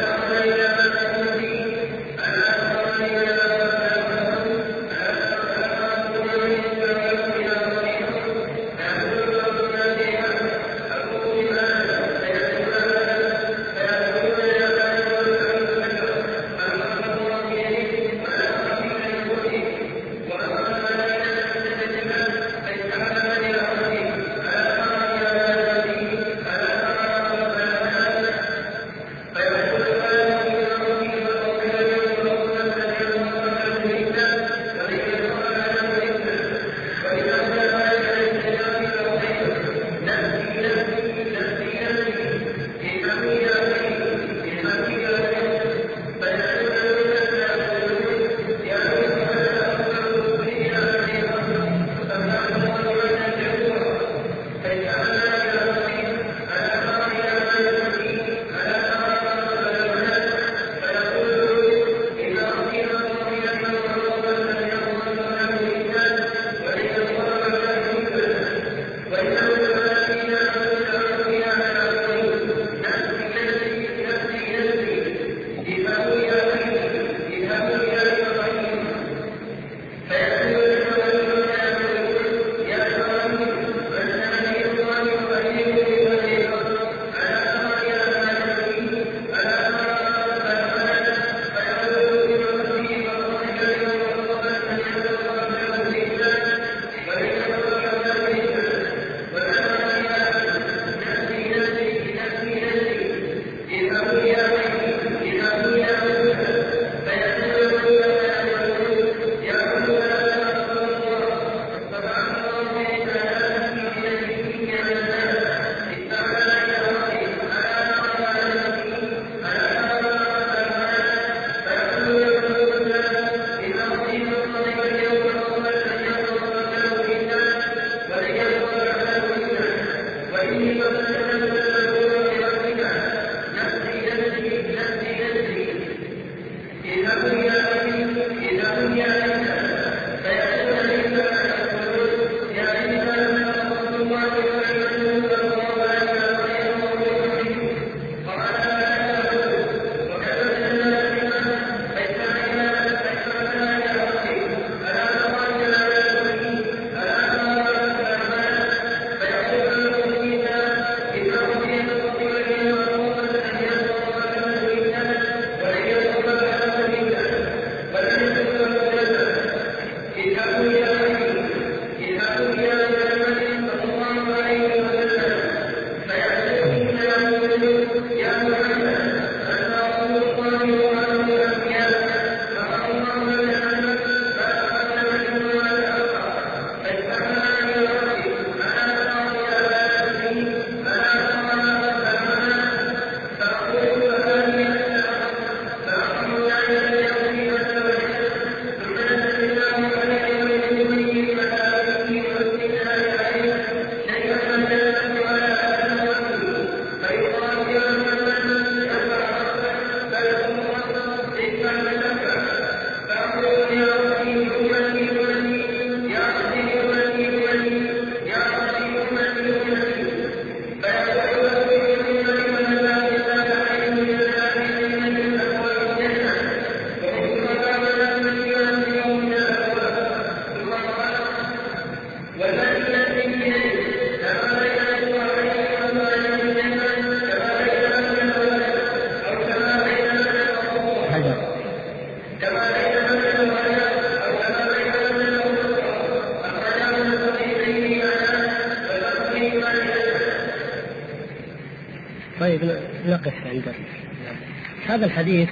[255.00, 255.48] هذا الحديث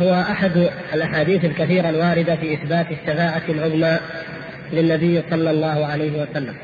[0.00, 3.98] هو أحد الأحاديث الكثيرة الواردة في إثبات الشفاعة العظمى
[4.72, 6.54] للنبي صلى الله عليه وسلم.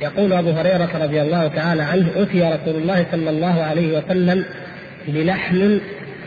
[0.00, 4.44] يقول أبو هريرة رضي الله تعالى عنه أتي رسول الله صلى الله عليه وسلم
[5.08, 5.78] بلحم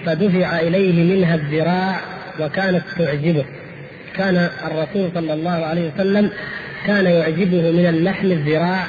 [0.06, 2.00] فدفع إليه منها الذراع
[2.40, 3.46] وكانت تعجبه.
[4.18, 6.30] كان الرسول صلى الله عليه وسلم
[6.88, 8.88] كان يعجبه من اللحم الذراع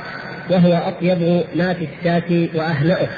[0.51, 3.09] وهو أطيب ما في الشاة وأهنأه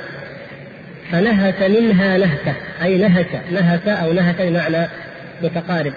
[1.13, 4.87] فنهت منها نهتة أي نهت نهت أو نهت بمعنى
[5.43, 5.93] متقارب.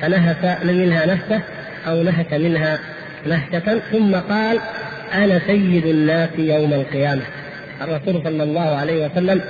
[0.00, 1.40] فنهت منها نهتة
[1.86, 2.78] أو نهت منها
[3.26, 3.78] نهتة.
[3.92, 4.58] ثم قال
[5.14, 7.22] أنا سيد الناس يوم القيامة.
[7.82, 9.40] الرسول صلى الله عليه وسلم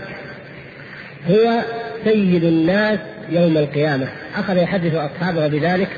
[1.30, 1.60] هو
[2.04, 2.98] سيد الناس
[3.30, 4.06] يوم القيامة.
[4.36, 5.88] أخذ يحدث أصحابه بذلك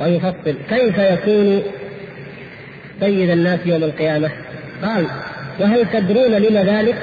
[0.00, 1.62] ويفصل كيف يكون
[3.00, 4.30] سيد الناس يوم القيامة؟
[4.82, 5.06] قال
[5.60, 6.96] وهل تدرون لما ذلك؟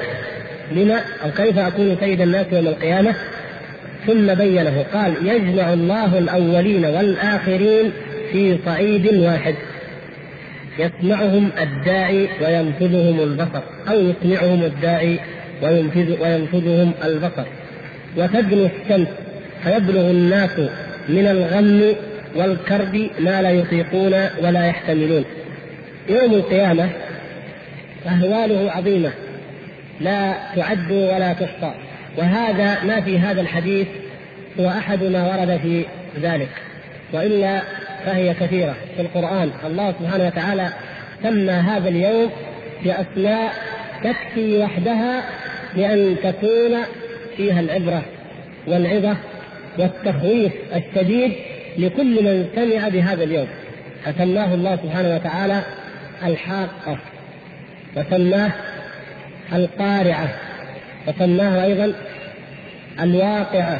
[0.72, 3.14] لما أو كيف أكون سيد الناس يوم القيامة؟
[4.06, 7.92] ثم بينه قال يجمع الله الأولين والآخرين
[8.32, 9.54] في صعيد واحد
[10.78, 15.18] يسمعهم الداعي وينفذهم البصر أو يسمعهم الداعي
[15.62, 17.44] وينفذ وينفذهم البصر
[18.16, 19.08] وتدنو الشمس
[19.64, 20.58] فيبلغ الناس
[21.08, 21.94] من الغم
[22.36, 25.24] والكرب ما لا يطيقون ولا يحتملون
[26.08, 26.88] يوم القيامة
[28.06, 29.10] أهواله عظيمة.
[30.00, 31.74] لا تعد ولا تحصى.
[32.18, 33.86] وهذا ما في هذا الحديث
[34.60, 35.84] هو أحد ما ورد في
[36.20, 36.48] ذلك.
[37.12, 37.62] وإلا
[38.06, 38.74] فهي كثيرة.
[38.96, 40.68] في القرآن الله سبحانه وتعالى
[41.22, 42.30] سمى هذا اليوم
[42.84, 43.52] بأسماء
[44.04, 45.22] تكفي وحدها
[45.74, 46.76] لأن تكون
[47.36, 48.02] فيها العبرة
[48.66, 49.16] والعظة
[49.78, 51.32] والتخويف الشديد
[51.78, 53.46] لكل من سمع بهذا اليوم.
[54.04, 55.62] فسماه الله سبحانه وتعالى
[56.24, 56.98] الحاقة
[57.96, 58.50] وسماه
[59.52, 60.28] القارعة
[61.08, 61.92] وسماه أيضا
[63.00, 63.78] الواقعة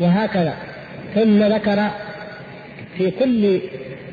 [0.00, 0.54] وهكذا.
[1.14, 1.90] ثم ذكر
[2.98, 3.60] في كل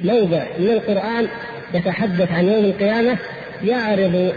[0.03, 1.27] موضع من القرآن
[1.73, 3.17] يتحدث عن يوم القيامة
[3.63, 4.33] يعرض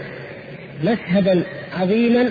[0.83, 1.43] مشهدا
[1.79, 2.29] عظيما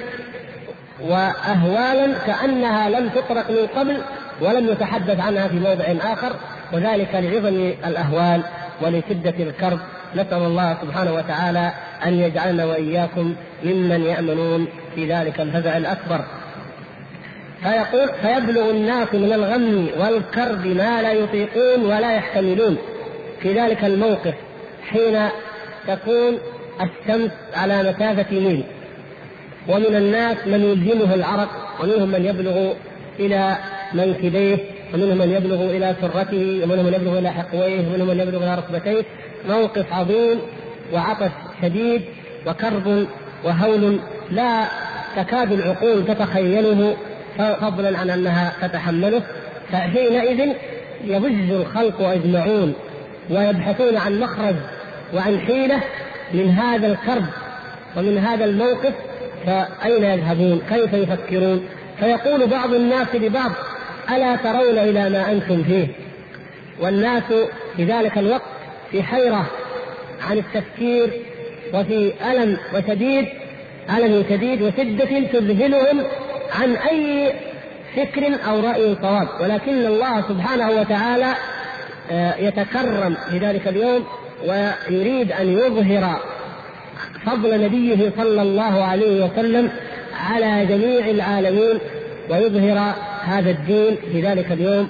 [1.01, 3.97] واهوالا كأنها لم تطرق من قبل
[4.41, 6.33] ولم يتحدث عنها في موضع آخر
[6.73, 8.43] وذلك لعظم الأهوال
[8.83, 9.79] ولشدة الكرب.
[10.15, 11.73] نسأل الله سبحانه وتعالى
[12.07, 13.35] أن يجعلنا وإياكم
[13.65, 16.21] ممن يأمنون في ذلك الفزع الأكبر.
[17.63, 22.79] فيقول فيبلغ الناس من الغم والكرب ما لا يطيقون ولا يحتملون.
[23.41, 24.35] في ذلك الموقف
[24.91, 25.29] حين
[25.87, 26.39] تكون
[26.81, 28.65] الشمس على مسافة ميل
[29.69, 31.49] ومن الناس من يلزمه العرق
[31.81, 32.73] ومنهم من يبلغ
[33.21, 33.57] إلى
[33.95, 34.59] منكبيه
[34.95, 39.03] ومنهم من يبلغ إلى سرته ومنهم من يبلغ إلى حقويه ومنهم من يبلغ إلى ركبتيه.
[39.49, 40.39] موقف عظيم
[40.93, 41.31] وعطش
[41.63, 42.03] شديد
[42.47, 43.07] وكرب
[43.45, 43.99] وهول
[44.31, 44.65] لا
[45.17, 46.97] تكاد العقول تتخيله
[47.61, 49.23] فضلا عن أنها تتحمله
[49.73, 50.53] فحينئذ
[51.05, 52.75] يضج الخلق أجمعون
[53.31, 54.55] ويبحثون عن مخرج
[55.15, 55.81] وعن حيلة
[56.35, 57.25] من هذا الكرب
[57.97, 58.93] ومن هذا الموقف
[59.47, 61.65] فأين يذهبون؟ كيف يفكرون؟
[62.01, 63.51] فيقول بعض الناس لبعض:
[64.11, 65.87] ألا ترون إلى ما أنتم فيه؟
[66.81, 67.23] والناس
[67.77, 68.43] في ذلك الوقت
[68.91, 69.47] في حيرة
[70.23, 71.11] عن التفكير
[71.75, 73.27] وفي ألم وشديد
[73.97, 76.03] ألم شديد وشدة تذهلهم
[76.61, 77.33] عن أي
[77.97, 79.29] فكر أو رأي صواب.
[79.41, 81.35] ولكن الله سبحانه وتعالى
[82.11, 84.05] آه، يتكرم في ذلك اليوم
[84.47, 86.21] ويريد أن يظهر
[87.27, 89.71] فضل نبيه صلى الله عليه وسلم
[90.15, 91.79] على جميع العالمين
[92.31, 92.95] ويظهر
[93.25, 94.89] هذا الدين في ذلك اليوم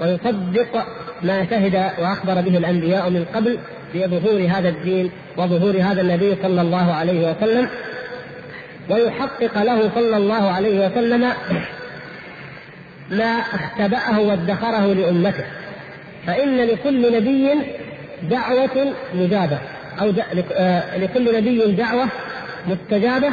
[0.00, 0.86] ويصدق
[1.22, 3.58] ما شهد وأخبر به الأنبياء من قبل.
[3.94, 7.68] بظهور هذا الدين وظهور هذا النبي صلى الله عليه وسلم
[8.90, 11.32] ويحقق له صلى الله عليه وسلم
[13.10, 15.44] ما اختبأه وادخره لأمته.
[16.26, 17.50] فإن لكل نبي
[18.22, 19.58] دعوة مجابة
[20.00, 20.12] أو
[20.52, 22.08] آه، لكل نبي دعوة
[22.66, 23.28] مستجابة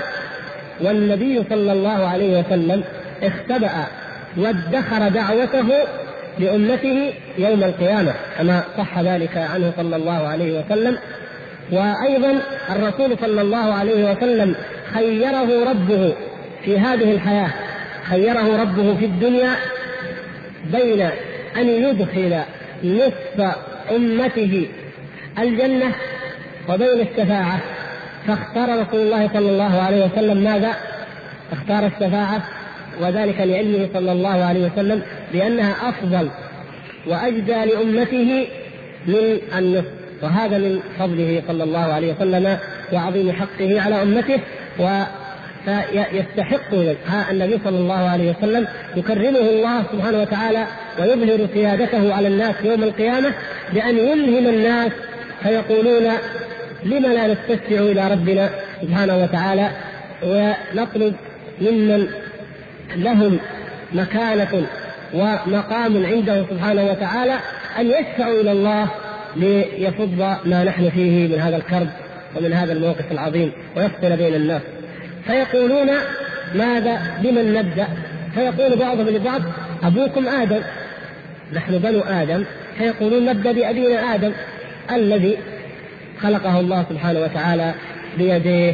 [0.81, 2.83] والنبي صلى الله عليه وسلم
[3.23, 3.71] اختبأ
[4.37, 5.67] وادخر دعوته
[6.39, 10.97] لأمته يوم القيامة كما صح ذلك عنه صلى الله عليه وسلم.
[11.71, 14.55] وأيضا الرسول صلى الله عليه وسلم
[14.93, 16.13] خيره ربه
[16.63, 17.49] في هذه الحياة
[18.09, 19.55] خيره ربه في الدنيا
[20.71, 21.01] بين
[21.57, 22.39] أن يدخل
[22.83, 23.55] نصف
[23.91, 24.67] أمته
[25.39, 25.95] الجنة
[26.69, 27.59] وبين الشفاعة.
[28.27, 30.75] فاختار رسول الله صلى الله عليه وسلم ماذا؟
[31.51, 32.43] اختار الشفاعة.
[33.01, 35.01] وذلك لعلمه صلى الله عليه وسلم
[35.33, 36.29] بأنها أفضل
[37.07, 38.47] وأجدى لأمته
[39.07, 39.97] من النصف.
[40.21, 42.57] وهذا من فضله صلى الله عليه وسلم
[42.93, 44.39] وعظيم حقه على أمته
[44.79, 45.03] و
[45.65, 46.73] فيستحق
[47.31, 50.65] النبي صلى الله عليه وسلم يكرمه الله سبحانه وتعالى
[50.99, 53.33] ويظهر سيادته على الناس يوم القيامة
[53.73, 54.91] بأن يلهم الناس
[55.43, 56.03] فيقولون
[56.83, 58.49] لم لا نستشفع إلى ربنا
[58.81, 59.69] سبحانه وتعالى
[60.23, 61.13] ونطلب
[61.61, 62.07] ممن
[62.95, 63.39] لهم
[63.93, 64.67] مكانة
[65.13, 67.35] ومقام عنده سبحانه وتعالى
[67.79, 68.87] أن يشفعوا إلى الله
[69.35, 71.87] ليفض ما نحن فيه من هذا الكرب
[72.35, 74.61] ومن هذا الموقف العظيم ويفصل بين الناس.
[75.27, 75.87] فيقولون
[76.55, 77.87] ماذا بمن نبدأ؟
[78.35, 79.41] فيقول بعضهم لبعض
[79.83, 80.61] أبوكم آدم.
[81.53, 82.43] نحن بنو آدم.
[82.77, 84.31] فيقولون نبدأ بأبينا آدم
[84.91, 85.37] الذي
[86.21, 87.73] خلقه الله سبحانه وتعالى
[88.17, 88.73] بيديه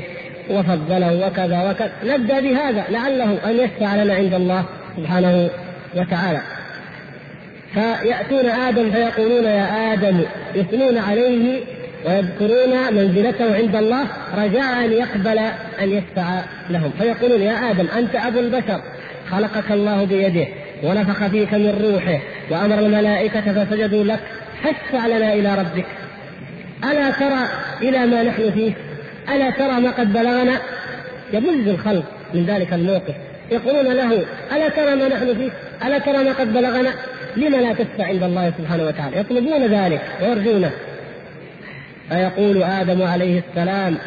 [0.50, 1.92] وفضله وكذا وكذا.
[2.04, 4.66] نبدأ بهذا لعله أن يشفع لنا عند الله
[4.98, 5.50] سبحانه
[5.96, 6.42] وتعالى.
[7.74, 10.20] فيأتون آدم فيقولون يا آدم
[10.56, 11.62] يثنون عليه
[12.06, 14.06] ويذكرون منزلته عند الله
[14.38, 15.38] رجاء أن يقبل
[15.82, 16.40] أن يشفع
[16.70, 16.92] لهم.
[17.00, 18.82] فيقولون يا آدم أنت أبو البشر
[19.32, 20.48] خلقك الله بيده
[20.84, 22.20] ونفخ فيك من روحه
[22.52, 24.20] وأمر الملائكة فسجدوا لك
[24.64, 25.86] فاشفع لنا إلى ربك.
[26.92, 27.48] ألا ترى
[27.82, 28.74] إلى ما نحن فيه؟
[29.30, 30.60] ألا ترى ما قد بلغنا؟
[31.34, 32.04] يبز الخلق
[32.34, 33.16] من ذلك الموقف.
[33.52, 35.52] يقولون له ألا ترى ما نحن فيه؟
[35.88, 36.94] ألا ترى ما قد بلغنا؟
[37.38, 40.72] لم لا تشفع عند الله سبحانه وتعالى؟ يطلبون ذلك ويرجونه.
[42.10, 43.98] فيقول آدم عليه السلام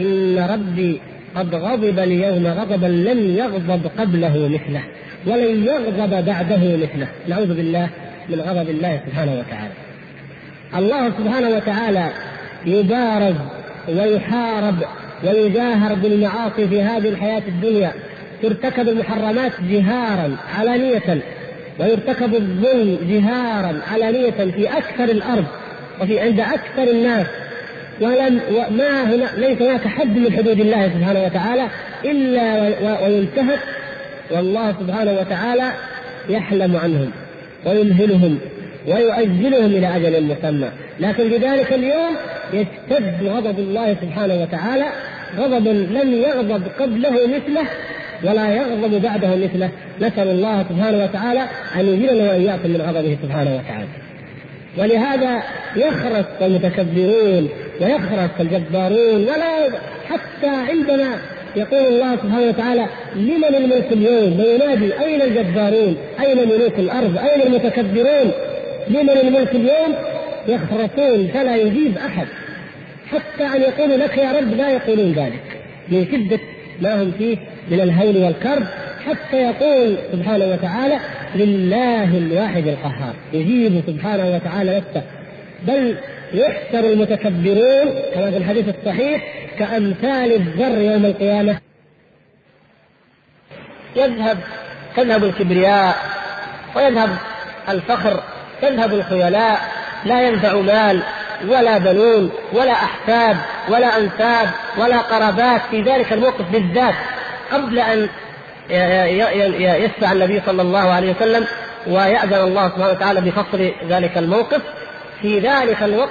[0.00, 1.00] إن ربي
[1.36, 4.82] قد غضب اليوم غضبا لم يغضب قبله مثله
[5.26, 7.08] ولن يغضب بعده مثله.
[7.28, 7.88] نعوذ بالله
[8.28, 9.72] من غضب الله سبحانه وتعالى.
[10.76, 12.08] الله سبحانه وتعالى
[12.66, 13.34] يبارز
[13.88, 14.76] ويحارب
[15.24, 17.92] ويجاهر بالمعاصي في هذه الحياة الدنيا.
[18.42, 21.22] ترتكب المحرمات جهارا علانية.
[21.78, 25.44] ويرتكب الظلم جهارا علانية في أكثر الأرض
[26.00, 27.26] وفي عند أكثر الناس.
[28.00, 31.66] ولم ما هنا ليس هناك حد من حدود الله سبحانه وتعالى
[32.04, 32.54] إلا
[33.06, 33.58] وينتهك.
[34.30, 35.72] والله سبحانه وتعالى
[36.28, 37.10] يحلم عنهم
[37.66, 38.38] ويمهلهم.
[38.86, 40.68] ويؤجلهم إلى أجل مسمى
[41.00, 42.16] لكن في ذلك اليوم
[42.52, 44.84] يشتد غضب الله سبحانه وتعالى
[45.38, 47.66] غضبا لم يغضب قبله مثله
[48.24, 49.70] ولا يغضب بعده مثله
[50.00, 51.40] نسأل الله سبحانه وتعالى
[51.76, 53.88] أن يجيرنا وإياكم من غضبه سبحانه وتعالى
[54.78, 55.42] ولهذا
[55.76, 57.48] يخرس المتكبرون
[57.80, 59.78] ويخرس الجبارون ولا
[60.08, 61.18] حتى عندما
[61.56, 68.32] يقول الله سبحانه وتعالى لمن الملك اليوم وينادي أين الجبارون؟ أين ملوك الأرض؟ أين المتكبرون؟
[68.88, 69.94] لمن الملك اليوم؟
[70.48, 72.26] يخرسون فلا يجيب أحد.
[73.10, 75.60] حتى أن يقولوا لك يا رب لا يقولون ذلك.
[75.88, 76.40] من شدة
[76.80, 77.36] ما هم فيه
[77.70, 78.66] من الهول والكرب.
[79.06, 80.98] حتى يقول سبحانه وتعالى
[81.34, 83.14] لله الواحد القهار.
[83.32, 85.02] يجيب سبحانه وتعالى نفسه.
[85.62, 85.96] بل
[86.34, 89.24] يحشر المتكبرون كما في الحديث الصحيح
[89.58, 91.56] كأمثال الذر يوم القيامة.
[93.96, 94.38] يذهب
[94.96, 95.96] تذهب الكبرياء
[96.76, 97.10] ويذهب
[97.68, 98.22] الفخر.
[98.62, 99.60] تذهب الخيلاء
[100.04, 101.02] لا ينفع مال
[101.48, 103.36] ولا بنون ولا أحساب
[103.68, 106.94] ولا أنساب ولا قرابات في ذلك الموقف بالذات
[107.52, 108.08] قبل أن
[109.84, 111.46] يشفع النبي صلى الله عليه وسلم
[111.86, 114.60] ويأذن الله سبحانه وتعالى بفصل ذلك الموقف.
[115.22, 116.10] في ذلك الوقت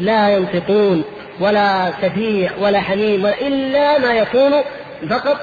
[0.00, 1.04] لا ينطقون
[1.40, 4.52] ولا شفيع ولا حميم إلا ما يكون
[5.10, 5.36] فقط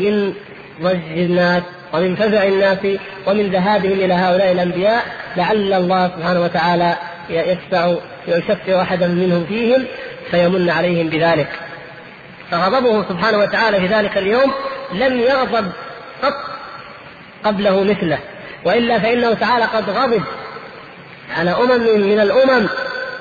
[0.00, 0.34] من
[0.82, 1.62] ضج الناس.
[1.94, 2.78] ومن فزع الناس
[3.26, 5.04] ومن ذهابهم إلى هؤلاء الأنبياء
[5.36, 6.96] لعل الله سبحانه وتعالى
[7.30, 7.94] يشفع
[8.28, 9.84] يشفع أحدا منهم فيهم
[10.30, 11.48] فيمن عليهم بذلك.
[12.50, 14.52] فغضبه سبحانه وتعالى في ذلك اليوم
[14.92, 15.72] لم يغضب
[16.22, 16.34] قط
[17.44, 18.18] قبله مثله
[18.64, 20.22] وإلا فإنه تعالى قد غضب
[21.38, 22.66] على أمم من الأمم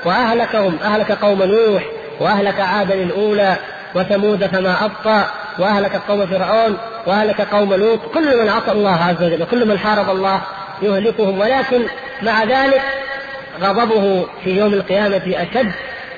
[0.05, 1.83] وأهلكهم أهلك قوم نوح
[2.19, 3.55] وأهلك عادا الأولى
[3.95, 5.25] وثمود فما أبقى.
[5.59, 10.09] وأهلك قوم فرعون وأهلك قوم لوط كل من عصى الله عز وجل كل من حارب
[10.09, 10.41] الله
[10.81, 11.39] يهلكهم.
[11.39, 11.85] ولكن
[12.21, 12.81] مع ذلك
[13.61, 15.71] غضبه في يوم القيامة أشد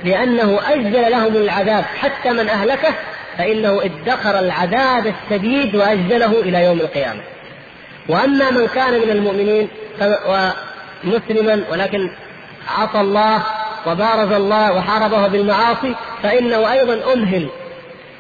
[0.04, 1.84] لأنه أجل لهم العذاب.
[1.84, 2.94] حتى من أهلكه
[3.38, 7.22] فإنه ادخر العذاب الشديد وأجله إلى يوم القيامة.
[8.10, 9.68] وأما من كان من المؤمنين
[10.28, 12.10] ومسلما ولكن
[12.78, 13.44] عصى الله
[13.88, 17.50] وبارز الله وحاربه بالمعاصي فإنه أيضا أمهل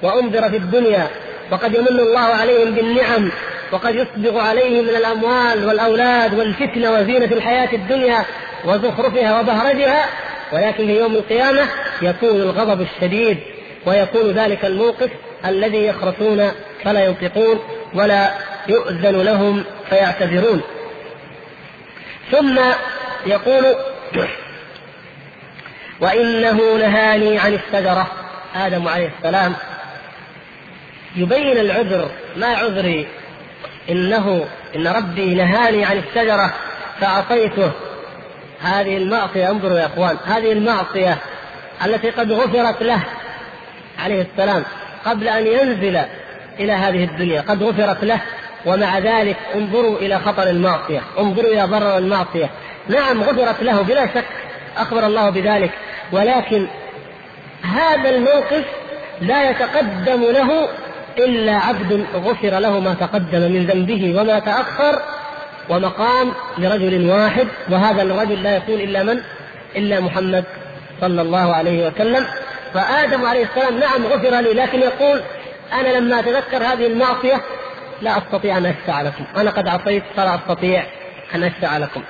[0.01, 1.07] وأنذر في الدنيا
[1.51, 3.31] وقد يمن الله عليهم بالنعم
[3.71, 8.25] وقد يسبغ عليهم من الأموال والأولاد والفتنة وزينة الحياة الدنيا
[8.65, 10.05] وزخرفها وبهرجها
[10.51, 11.67] ولكن في يوم القيامة
[12.01, 13.37] يكون الغضب الشديد
[13.85, 15.09] ويكون ذلك الموقف
[15.45, 16.51] الذي يخرسون
[16.83, 17.59] فلا ينطقون
[17.93, 18.31] ولا
[18.67, 20.61] يؤذن لهم فيعتذرون.
[22.31, 22.59] ثم
[23.25, 23.65] يقول
[26.01, 28.07] وإنه نهاني عن الشجرة.
[28.55, 29.55] آدم عليه السلام
[31.15, 33.07] يبين العذر ما عذري؟
[33.89, 34.45] إنه
[34.75, 36.53] إن ربي نهاني عن الشجرة
[37.01, 37.71] فعصيته
[38.61, 41.17] هذه المعصية انظروا يا إخوان هذه المعصية
[41.85, 42.99] التي قد غفرت له
[43.99, 44.63] عليه السلام
[45.05, 46.01] قبل أن ينزل
[46.59, 48.21] إلى هذه الدنيا قد غفرت له.
[48.65, 52.49] ومع ذلك انظروا إلى خطر المعصية انظروا إلى ضرر المعصية.
[52.89, 54.25] نعم غفرت له بلا شك
[54.77, 55.71] أخبر الله بذلك.
[56.11, 56.67] ولكن
[57.63, 58.65] هذا الموقف
[59.21, 60.67] لا يتقدم له
[61.17, 65.01] إلا عبد غفر له ما تقدم من ذنبه وما تأخر
[65.69, 69.21] ومقام لرجل واحد وهذا الرجل لا يكون إلا من؟
[69.75, 70.43] إلا محمد
[71.01, 72.25] صلى الله عليه وسلم
[72.73, 75.21] فآدم عليه السلام نعم غفر لي لكن يقول
[75.73, 77.41] أنا لما أتذكر هذه المعصية
[78.01, 80.83] لا أستطيع أن أشفع لكم، أنا قد عصيت فلا أستطيع
[81.35, 82.01] أن أشفع لكم.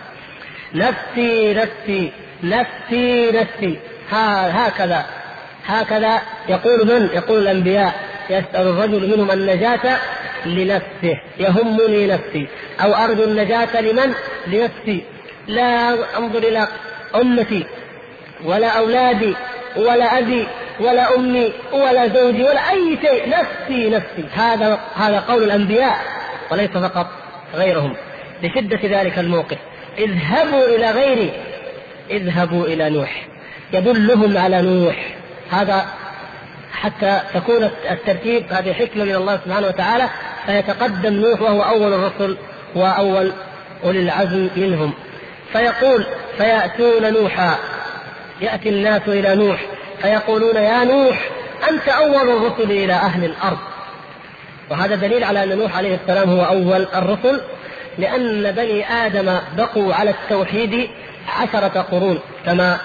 [0.74, 2.12] نفسي نفسي
[2.44, 3.80] نفسي نفسي
[4.12, 5.06] هكذا
[5.66, 7.94] هكذا يقول من؟ يقول الأنبياء
[8.30, 9.98] يسأل الرجل منهم النجاة
[10.46, 12.48] لنفسه يهمني نفسي.
[12.84, 14.14] أو أرجو النجاة لمن؟
[14.48, 15.04] لنفسي.
[15.48, 16.68] لا أنظر إلى
[17.16, 17.66] أمتي
[18.46, 19.36] ولا أولادي
[19.78, 20.48] ولا أبي
[20.80, 23.30] ولا أمي ولا زوجي ولا أي شيء.
[23.30, 24.26] نفسي نفسي.
[24.34, 25.98] هذا هذا قول الأنبياء
[26.52, 27.08] وليس فقط
[27.56, 27.96] غيرهم.
[28.44, 29.58] لشدة ذلك الموقف.
[29.98, 31.32] اذهبوا إلى غيري.
[32.12, 33.28] اذهبوا إلى نوح.
[33.74, 35.16] يدلهم على نوح.
[35.50, 35.86] هذا
[36.76, 40.10] حتى تكون الترتيب هذه حكمة من الله سبحانه وتعالى
[40.46, 42.38] فيتقدم نوح وهو أول الرسل
[42.76, 43.32] وأول
[43.84, 44.94] أولي العزم منهم.
[45.54, 46.06] فيقول
[46.38, 47.56] فيأتون نوحا
[48.42, 49.66] يأتي الناس إلى نوح
[50.02, 51.30] فيقولون يا نوح
[51.70, 53.58] أنت أول الرسل إلى أهل الأرض.
[54.70, 57.42] وهذا دليل على أن نوح عليه السلام هو أول الرسل
[57.98, 60.90] لأن بني آدم بقوا على التوحيد
[61.40, 62.80] عشرة قرون كما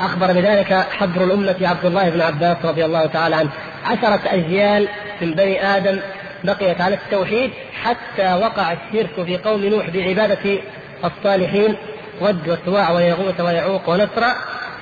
[0.00, 3.50] أخبر بذلك حبر الأمة عبد الله بن عباس رضي الله تعالى عنه.
[3.84, 4.88] عشرة أجيال
[5.20, 6.00] من بني آدم
[6.44, 7.50] بقيت على التوحيد
[7.82, 10.58] حتى وقع الشرك في قوم نوح بعبادة
[11.04, 11.76] الصالحين
[12.20, 14.34] ود وسواع ويغوث ويعوق ونسرا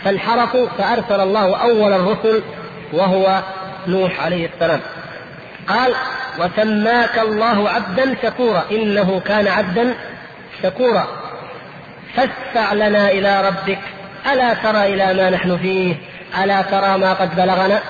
[0.04, 2.42] فانحرفوا فأرسل الله أول الرسل
[2.92, 3.42] وهو
[3.86, 4.80] نوح عليه السلام.
[5.68, 5.94] قال
[6.38, 9.94] وسماك الله عبدا شكورا إنه كان عبدا
[10.62, 11.06] شكورا.
[12.16, 13.78] فاشفع لنا إلى ربك
[14.32, 15.94] ألا ترى إلى ما نحن فيه؟
[16.44, 17.82] ألا ترى ما قد بلغنا؟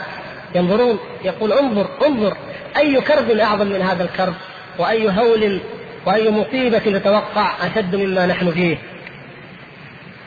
[0.54, 2.36] ينظرون يقول انظر انظر
[2.76, 4.34] أي كرب أعظم من هذا الكرب؟
[4.78, 5.60] وأي هول
[6.06, 8.78] وأي مصيبة تتوقع أشد مما نحن فيه؟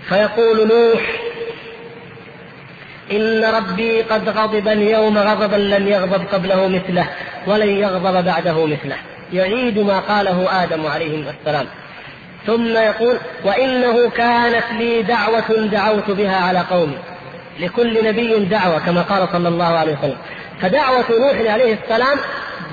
[0.09, 1.01] فيقول نوح
[3.11, 7.07] إن ربي قد غضب اليوم غضبا لم يغضب قبله مثله
[7.47, 8.95] ولن يغضب بعده مثله.
[9.33, 11.65] يعيد ما قاله آدم عليه السلام.
[12.45, 16.97] ثم يقول وإنه كانت لي دعوة دعوت بها على قومي
[17.59, 20.17] لكل نبي دعوة كما قال صلى الله عليه وسلم.
[20.61, 22.17] فدعوة نوح عليه السلام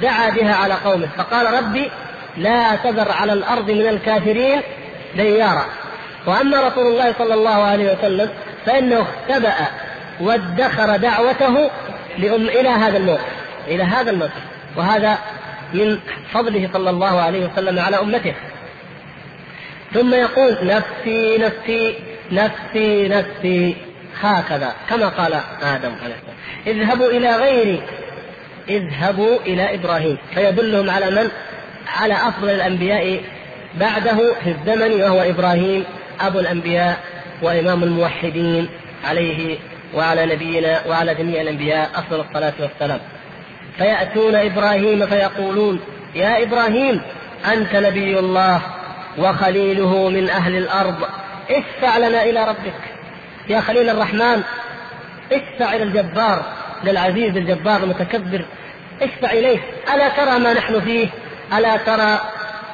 [0.03, 1.09] دعا بها على قومه.
[1.17, 1.91] فقال ربي
[2.37, 4.61] لا تذر على الأرض من الكافرين
[5.17, 5.65] ديارا.
[6.27, 8.31] وأما رسول الله صلى الله عليه وسلم
[8.67, 9.55] فإنه اختبأ
[10.21, 11.71] وادخر دعوته
[12.19, 13.33] لأم إلى هذا الموقف
[13.69, 14.43] إلى هذا الموقف.
[14.77, 15.19] وهذا
[15.75, 15.99] من
[16.33, 18.35] فضله صلى الله عليه وسلم على أمته.
[19.95, 21.95] ثم يقول نفسي نفسي
[22.33, 23.77] نفسي نفسي.
[24.21, 26.37] هكذا كما قال آدم عليه السلام.
[26.67, 27.83] اذهبوا إلى غيري
[28.69, 30.19] اذهبوا إلى إبراهيم.
[30.35, 31.31] فيدلهم على من؟
[31.99, 33.21] على أفضل الأنبياء
[33.81, 35.85] بعده في الزمن وهو إبراهيم
[36.21, 37.01] أبو الأنبياء
[37.43, 38.69] وإمام الموحدين
[39.05, 39.59] عليه
[39.95, 43.01] وعلى نبينا وعلى جميع الأنبياء أفضل الصلاة والسلام.
[43.79, 45.81] فيأتون إبراهيم فيقولون
[46.15, 47.01] يا إبراهيم
[47.53, 48.63] أنت نبي الله.
[49.19, 50.97] وخليله من أهل الأرض.
[51.51, 52.81] اشفع لنا إلى ربك.
[53.49, 54.43] يا خليل الرحمن
[55.33, 56.43] اشفع إلى الجبار
[56.85, 58.45] للعزيز الجبار المتكبر.
[59.03, 59.59] اشفع إليه.
[59.95, 61.09] ألا ترى ما نحن فيه؟
[61.59, 62.21] ألا ترى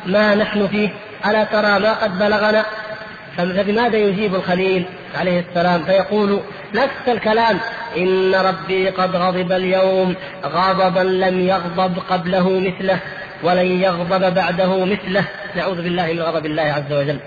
[0.06, 0.90] ما نحن فيه؟
[1.26, 2.64] ألا ترى ما قد بلغنا؟
[3.36, 4.84] فبماذا يجيب الخليل
[5.18, 6.40] عليه السلام؟ فيقول
[6.74, 7.58] نفس الكلام.
[7.96, 10.14] إن ربي قد غضب اليوم
[10.44, 12.98] غضبا لم يغضب قبله مثله.
[13.42, 15.24] ولن يغضب بعده مثله.
[15.56, 17.18] نعوذ بالله من غضب الله عز وجل.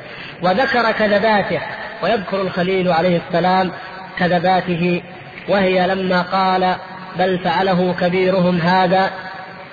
[0.42, 1.62] وذكر كذباته
[2.04, 3.72] ويذكر الخليل عليه السلام
[4.20, 5.02] كذباته
[5.50, 6.76] وهي لما قال
[7.20, 9.12] بل فعله كبيرهم هذا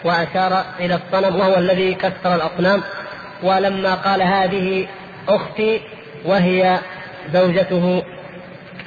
[0.05, 2.83] وأشار إلى الصنم وهو الذي كسر الأصنام.
[3.43, 4.87] ولما قال هذه
[5.29, 5.81] أختي
[6.25, 6.79] وهي
[7.33, 8.03] زوجته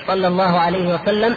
[0.08, 1.36] صلى الله عليه وسلم.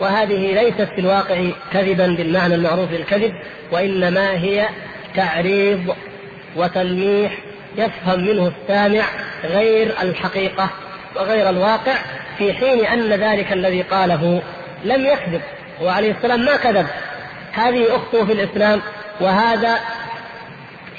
[0.00, 3.32] وهذه ليست في الواقع كذبا بالمعنى المعروف للكذب
[3.72, 4.68] وإنما هي
[5.16, 5.94] تعريض
[6.56, 7.32] وتلميح
[7.76, 9.04] يفهم منه السامع
[9.44, 10.70] غير الحقيقة
[11.16, 11.94] وغير الواقع
[12.38, 14.42] في حين أن ذلك الذي قاله
[14.84, 15.40] لم يكذب
[15.82, 16.86] وعليه السلام ما كذب.
[17.52, 18.80] هذه أخته في الإسلام
[19.20, 19.78] وهذا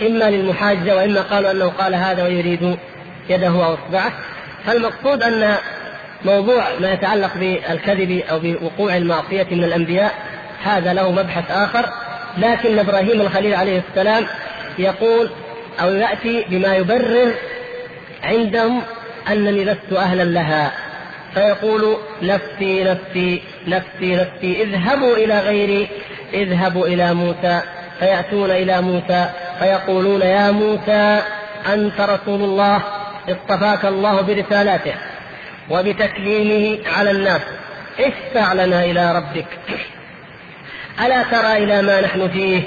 [0.02, 2.78] إما للمحاجة وإما قالوا أنه قال هذا ويريد
[3.30, 4.12] يده أو إصبعه.
[4.66, 5.56] فالمقصود أن
[6.26, 10.12] موضوع ما يتعلق بالكذب أو بوقوع المعصية من الأنبياء
[10.64, 11.90] هذا له مبحث آخر.
[12.38, 14.26] لكن إبراهيم الخليل عليه السلام
[14.80, 15.30] يقول
[15.82, 17.34] أو يأتي بما يبرر
[18.24, 18.82] عندهم
[19.32, 20.72] أنني لست أهلا لها.
[21.34, 25.88] فيقول نفسي نفسي نفسي نفسي اذهبوا إلى غيري
[26.34, 27.62] اذهبوا إلى موسى
[28.00, 29.30] فيأتون إلى موسى
[29.60, 31.22] فيقولون يا موسى
[31.74, 32.84] أنت رسول الله
[33.30, 34.94] اصطفاك الله برسالاته
[35.70, 37.42] وبتكليمه على الناس.
[38.00, 39.48] اشفع لنا إلى ربك.
[41.02, 42.64] ألا ترى إلى ما نحن فيه؟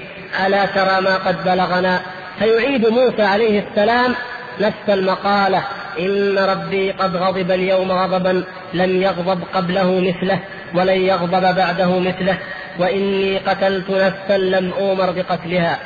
[0.47, 2.01] ألا ترى ما قد بلغنا؟
[2.39, 4.15] فيعيد موسى عليه السلام
[4.61, 5.63] نفس المقالة
[5.99, 10.41] إن ربي قد غضب اليوم غضبا لم يغضب قبله مثله
[10.75, 12.39] ولن يغضب بعده مثله
[12.79, 15.79] وإني قتلت نفسا لم أومر بقتلها.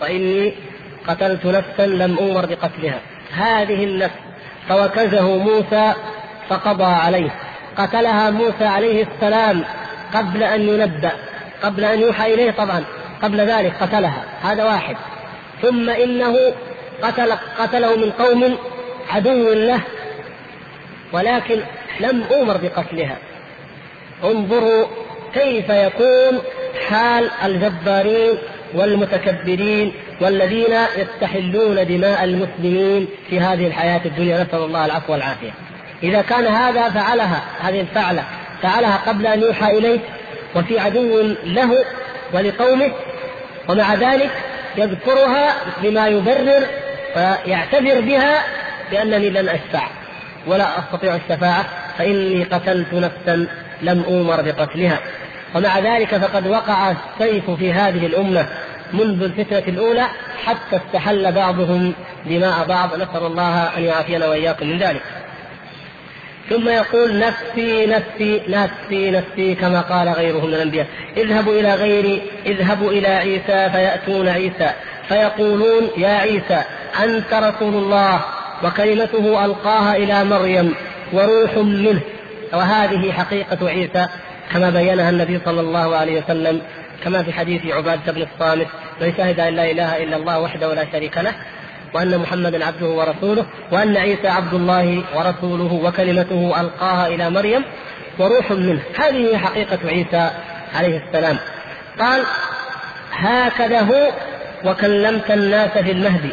[0.00, 0.54] وإني
[1.08, 2.98] قتلت نفسا لم أومر بقتلها.
[3.32, 4.14] هذه النفس
[4.68, 5.92] فوكزه موسى
[6.48, 7.30] فقضى عليه.
[7.76, 9.64] قتلها موسى عليه السلام
[10.14, 11.12] قبل أن ينبأ
[11.62, 12.84] قبل أن يوحى إليه طبعا
[13.22, 14.96] قبل ذلك قتلها هذا واحد.
[15.62, 16.36] ثم إنه
[17.02, 18.58] قتل قتله من قوم
[19.10, 19.80] عدو له
[21.12, 21.60] ولكن
[22.00, 23.16] لم أمر بقتلها.
[24.24, 24.86] انظروا
[25.34, 26.40] كيف يكون
[26.88, 28.38] حال الجبارين
[28.74, 34.42] والمتكبرين والذين يستحلون دماء المسلمين في هذه الحياة الدنيا.
[34.42, 35.50] نسأل الله العفو والعافية.
[36.02, 38.24] إذا كان هذا فعلها هذه الفعلة
[38.62, 39.98] فعلها قبل أن يوحى إليه
[40.56, 41.84] وفي عدو له
[42.32, 42.92] ولقومه
[43.68, 44.30] ومع ذلك
[44.76, 46.66] يذكرها بما يبرر
[47.16, 48.42] ويعتذر بها
[48.90, 49.86] بأنني لن أشفع
[50.46, 51.64] ولا أستطيع الشفاعة
[51.98, 53.46] فإني قتلت نفسا
[53.82, 54.98] لم أومر بقتلها.
[55.54, 58.46] ومع ذلك فقد وقع السيف في هذه الأمة
[58.92, 60.06] منذ الفتنة الأولى
[60.44, 61.94] حتى استحل بعضهم
[62.26, 62.94] دماء بعض.
[62.94, 65.02] نسأل الله أن يعافينا وإياكم من ذلك.
[66.50, 70.86] ثم يقول نفسي نفسي نفسي نفسي كما قال غيره من الأنبياء.
[71.16, 74.70] اذهبوا إلى غيري اذهبوا إلى عيسى فيأتون عيسى.
[75.08, 76.62] فيقولون يا عيسى
[77.04, 78.20] أنت رسول الله
[78.64, 80.74] وكلمته ألقاها إلى مريم
[81.12, 82.00] وروح منه.
[82.52, 84.06] وهذه حقيقة عيسى
[84.52, 86.62] كما بينها النبي صلى الله عليه وسلم
[87.04, 88.66] كما في حديث عبادة بن الصامت
[89.00, 91.34] من شهد أن لا إله إلا الله وحده لا شريك له
[91.94, 97.64] وأن محمدا عبده ورسوله وأن عيسى عبد الله ورسوله وكلمته ألقاها إلى مريم
[98.18, 98.80] وروح منه.
[98.98, 100.30] هذه حقيقة عيسى
[100.74, 101.36] عليه السلام.
[102.00, 102.22] قال
[103.12, 104.08] هكذا هو
[104.64, 106.30] وكلمت الناس في المهدي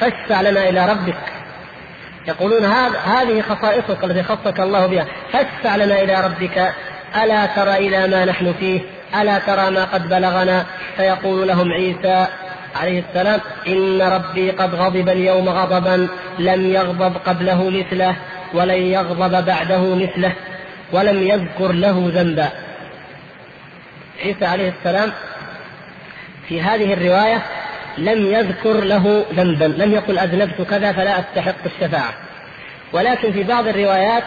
[0.00, 1.18] فاشفع لنا إلى ربك.
[2.28, 2.64] يقولون
[3.04, 6.72] هذه خصائصك التي خصك الله بها فاشفع لنا إلى ربك.
[7.22, 8.80] ألا ترى إلى ما نحن فيه؟
[9.20, 10.66] ألا ترى ما قد بلغنا؟
[10.96, 12.26] فيقول لهم عيسى
[12.76, 16.08] عليه السلام إن ربي قد غضب اليوم غضبا
[16.38, 18.16] لم يغضب قبله مثله
[18.54, 20.32] ولن يغضب بعده مثله
[20.92, 22.48] ولم يذكر له ذنبا.
[24.24, 25.12] عيسى عليه السلام
[26.48, 27.42] في هذه الرواية
[27.98, 32.14] لم يذكر له ذنبا لم يقل أذنبت كذا فلا أستحق الشفاعة.
[32.92, 34.24] ولكن في بعض الروايات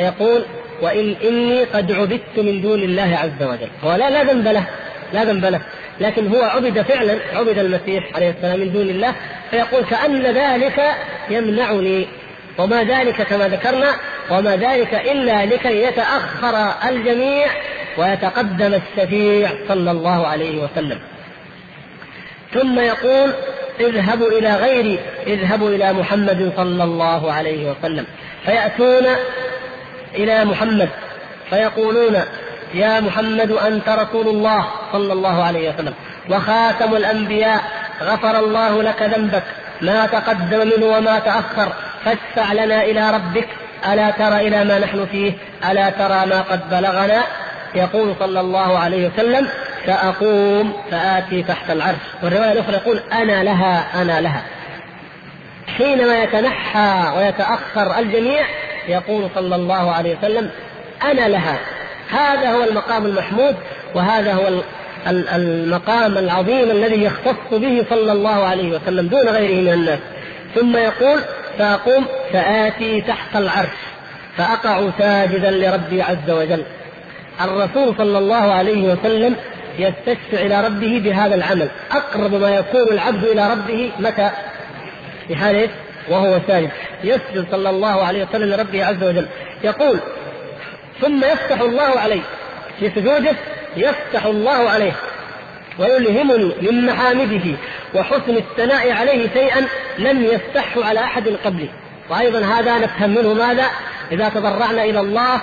[0.00, 0.44] يقول
[0.82, 3.68] وإن إني قد عبدت من دون الله عز وجل.
[3.84, 4.66] هو لا لا ذنب له
[5.12, 5.60] لا ذنب له.
[6.00, 9.14] لكن هو عبد فعلا عبد المسيح عليه السلام من دون الله
[9.50, 10.82] فيقول كأن ذلك
[11.30, 12.06] يمنعني
[12.58, 13.90] وما ذلك كما ذكرنا
[14.30, 17.46] وما ذلك إلا لكي يتأخر الجميع
[17.98, 20.98] ويتقدم الشفيع صلى الله عليه وسلم.
[22.54, 23.30] ثم يقول
[23.80, 28.06] اذهبوا إلى غيري اذهبوا إلى محمد صلى الله عليه وسلم.
[28.46, 29.06] فيأتون
[30.14, 30.88] إلى محمد
[31.50, 32.20] فيقولون
[32.74, 35.94] يا محمد أنت رسول الله صلى الله عليه وسلم.
[36.30, 37.62] وخاتم الأنبياء
[38.02, 39.42] غفر الله لك ذنبك
[39.80, 41.72] ما تقدم منه وما تأخر
[42.04, 43.48] فاشفع لنا إلى ربك
[43.92, 45.32] ألا ترى إلى ما نحن فيه
[45.70, 47.22] ألا ترى ما قد بلغنا؟
[47.74, 49.48] يقول صلى الله عليه وسلم
[49.86, 51.96] سأقوم فآتي تحت العرش.
[52.22, 54.42] والرواية الأخرى يقول أنا لها أنا لها.
[55.78, 58.46] حينما يتنحى ويتأخر الجميع
[58.88, 60.50] يقول صلى الله عليه وسلم
[61.02, 61.58] أنا لها.
[62.10, 63.56] هذا هو المقام المحمود
[63.94, 64.48] وهذا هو
[65.06, 69.98] المقام العظيم الذي يختص به صلى الله عليه وسلم دون غيره من الناس.
[70.54, 71.20] ثم يقول
[71.58, 73.76] فأقوم فآتي تحت العرش
[74.36, 76.62] فأقع ساجدا لربي عز وجل.
[77.40, 79.36] الرسول صلى الله عليه وسلم
[79.78, 81.68] يستشفع إلى ربه بهذا العمل.
[81.92, 84.30] أقرب ما يكون العبد إلى ربه متى؟
[85.28, 85.68] في حال
[86.08, 86.70] وهو ساجد.
[87.04, 89.26] يسجد صلى الله عليه وسلم لربه عز وجل.
[89.64, 90.00] يقول
[91.00, 92.20] ثم يفتح الله عليه
[92.80, 93.36] في سجوده
[93.76, 94.92] يفتح الله عليه
[95.78, 97.56] ويلهمني من محامده
[97.94, 99.66] وحسن الثناء عليه شيئا
[99.98, 101.68] لم يفتحه على أحد قبلي
[102.10, 103.66] وأيضا هذا نفهم منه ماذا؟
[104.12, 105.40] إذا تضرعنا إلى الله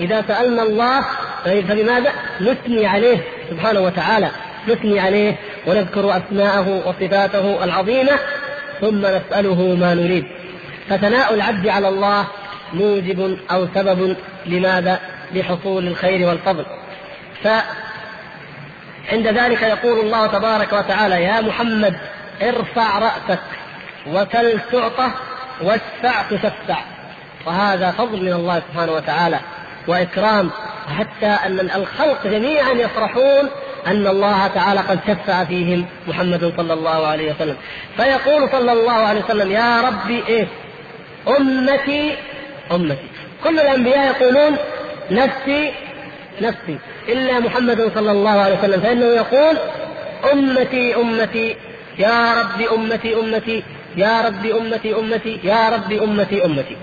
[0.00, 1.00] إذا سألنا الله
[1.44, 3.18] فبماذا؟ نثني عليه
[3.50, 4.30] سبحانه وتعالى
[4.68, 5.36] نثني عليه
[5.66, 8.18] ونذكر أسماءه وصفاته العظيمة
[8.80, 10.24] ثم نسأله ما نريد
[10.88, 12.26] فثناء العبد على الله
[12.74, 14.16] موجب أو سبب
[14.46, 15.00] لماذا؟
[15.34, 16.66] لحصول الخير والفضل.
[17.44, 21.96] فعند ذلك يقول الله تبارك وتعالى يا محمد
[22.42, 23.40] ارفع رأسك
[24.06, 25.10] وسل تعطى
[25.62, 26.78] واشفع تشفع
[27.46, 29.38] وهذا فضل من الله سبحانه وتعالى
[29.86, 30.50] وإكرام
[30.98, 33.50] حتى أن الخلق جميعا يفرحون
[33.86, 37.56] أن الله تعالى قد شفع فيهم محمد صلى الله عليه وسلم
[37.96, 40.46] فيقول صلى الله عليه وسلم يا ربي إيه
[41.38, 42.16] أمتي
[42.72, 43.06] امتي
[43.44, 44.56] كل الأنبياء يقولون
[45.10, 45.72] نفسي
[46.42, 46.78] نفسي.
[47.08, 48.80] إلا محمد صلى الله عليه وسلم.
[48.80, 49.56] فإنه يقول
[50.32, 51.56] أمتي أمتي
[51.98, 53.62] يا رب أمتي أمتي
[53.96, 56.76] يا رب أمتي أمتي يا رب أمتي أمتي.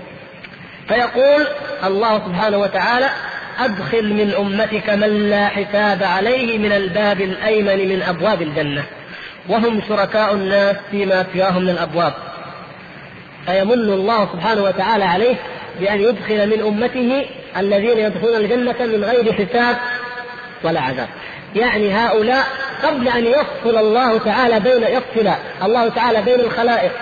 [0.88, 1.46] فيقول
[1.84, 3.10] الله سبحانه وتعالى
[3.58, 8.82] أدخل من أمتك من لا حساب عليه من الباب الأيمن من أبواب الجنة.
[9.48, 12.12] وهم شركاء الناس فيما سواهم من الأبواب.
[13.46, 15.34] فيمن الله سبحانه وتعالى عليه
[15.80, 17.26] بأن يدخل من أمته
[17.56, 19.76] الذين يدخلون الجنة من غير حساب
[20.64, 21.08] ولا عذاب.
[21.54, 22.44] يعني هؤلاء
[22.82, 26.92] قبل أن يفصل الله تعالى بين يفصل الله تعالى بين الخلائق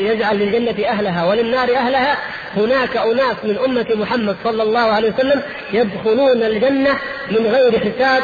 [0.00, 2.16] ويجعل للجنة أهلها وللنار أهلها
[2.56, 5.42] هناك أناس من أمة محمد صلى الله عليه وسلم
[5.72, 6.98] يدخلون الجنة
[7.30, 8.22] من غير حساب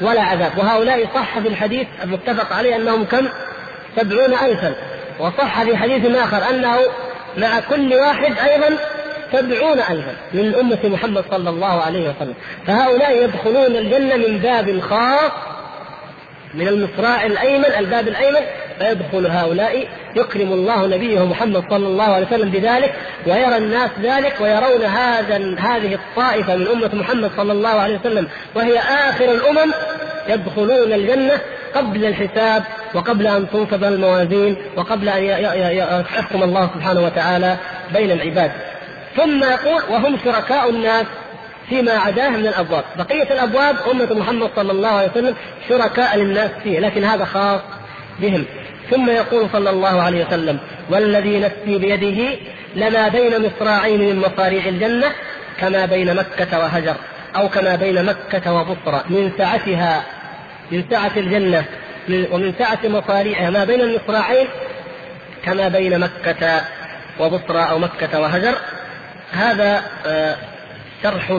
[0.00, 0.58] ولا عذاب.
[0.58, 3.28] وهؤلاء صح في الحديث المتفق عليه أنهم كم؟
[3.96, 4.74] سبعون ألفا.
[5.20, 6.78] وصح في حديث آخر أنه
[7.36, 8.78] مع كل واحد أيضا
[9.32, 12.34] سبعون ألفا من أمة محمد صلى الله عليه وسلم.
[12.66, 15.32] فهؤلاء يدخلون الجنة من باب خاص
[16.54, 18.40] من المصراع الأيمن الباب الأيمن
[18.78, 22.94] فيدخل هؤلاء يكرم الله نبيه محمد صلى الله عليه وسلم بذلك
[23.26, 28.78] ويرى الناس ذلك ويرون هذا هذه الطائفة من أمة محمد صلى الله عليه وسلم وهي
[28.78, 29.72] آخر الأمم
[30.28, 31.40] يدخلون الجنة
[31.74, 32.64] قبل الحساب
[32.94, 35.24] وقبل أن تنصب الموازين وقبل أن
[36.00, 37.56] يحكم الله سبحانه وتعالى
[37.94, 38.52] بين العباد
[39.16, 41.06] ثم يقول وهم شركاء الناس
[41.68, 45.34] فيما عداه من الأبواب، بقية الأبواب أمة محمد صلى الله عليه وسلم
[45.68, 47.60] شركاء للناس فيه، لكن هذا خاص
[48.20, 48.44] بهم.
[48.90, 50.58] ثم يقول صلى الله عليه وسلم:
[50.90, 52.38] والذي نفسي بيده
[52.76, 55.06] لما بين مصراعين من مصاريع الجنة
[55.60, 56.94] كما بين مكة وهجر،
[57.36, 60.02] أو كما بين مكة وبصرى من سعتها
[60.72, 61.64] من سعة الجنة
[62.08, 64.46] ومن سعة مصاريعها ما بين المصراعين
[65.44, 66.60] كما بين مكة
[67.20, 68.54] وبصرى أو مكة وهجر.
[69.32, 70.36] هذا آه،
[71.02, 71.30] شرح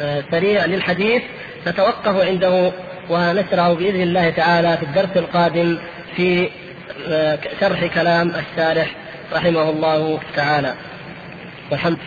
[0.00, 1.22] آه، سريع للحديث
[1.66, 2.72] نتوقف عنده
[3.10, 5.78] ونشرعه بإذن الله تعالى في الدرس القادم
[6.16, 6.50] في
[7.08, 8.94] آه، شرح كلام الشارح
[9.32, 10.74] رحمه الله تعالى.
[11.70, 11.98] والحمد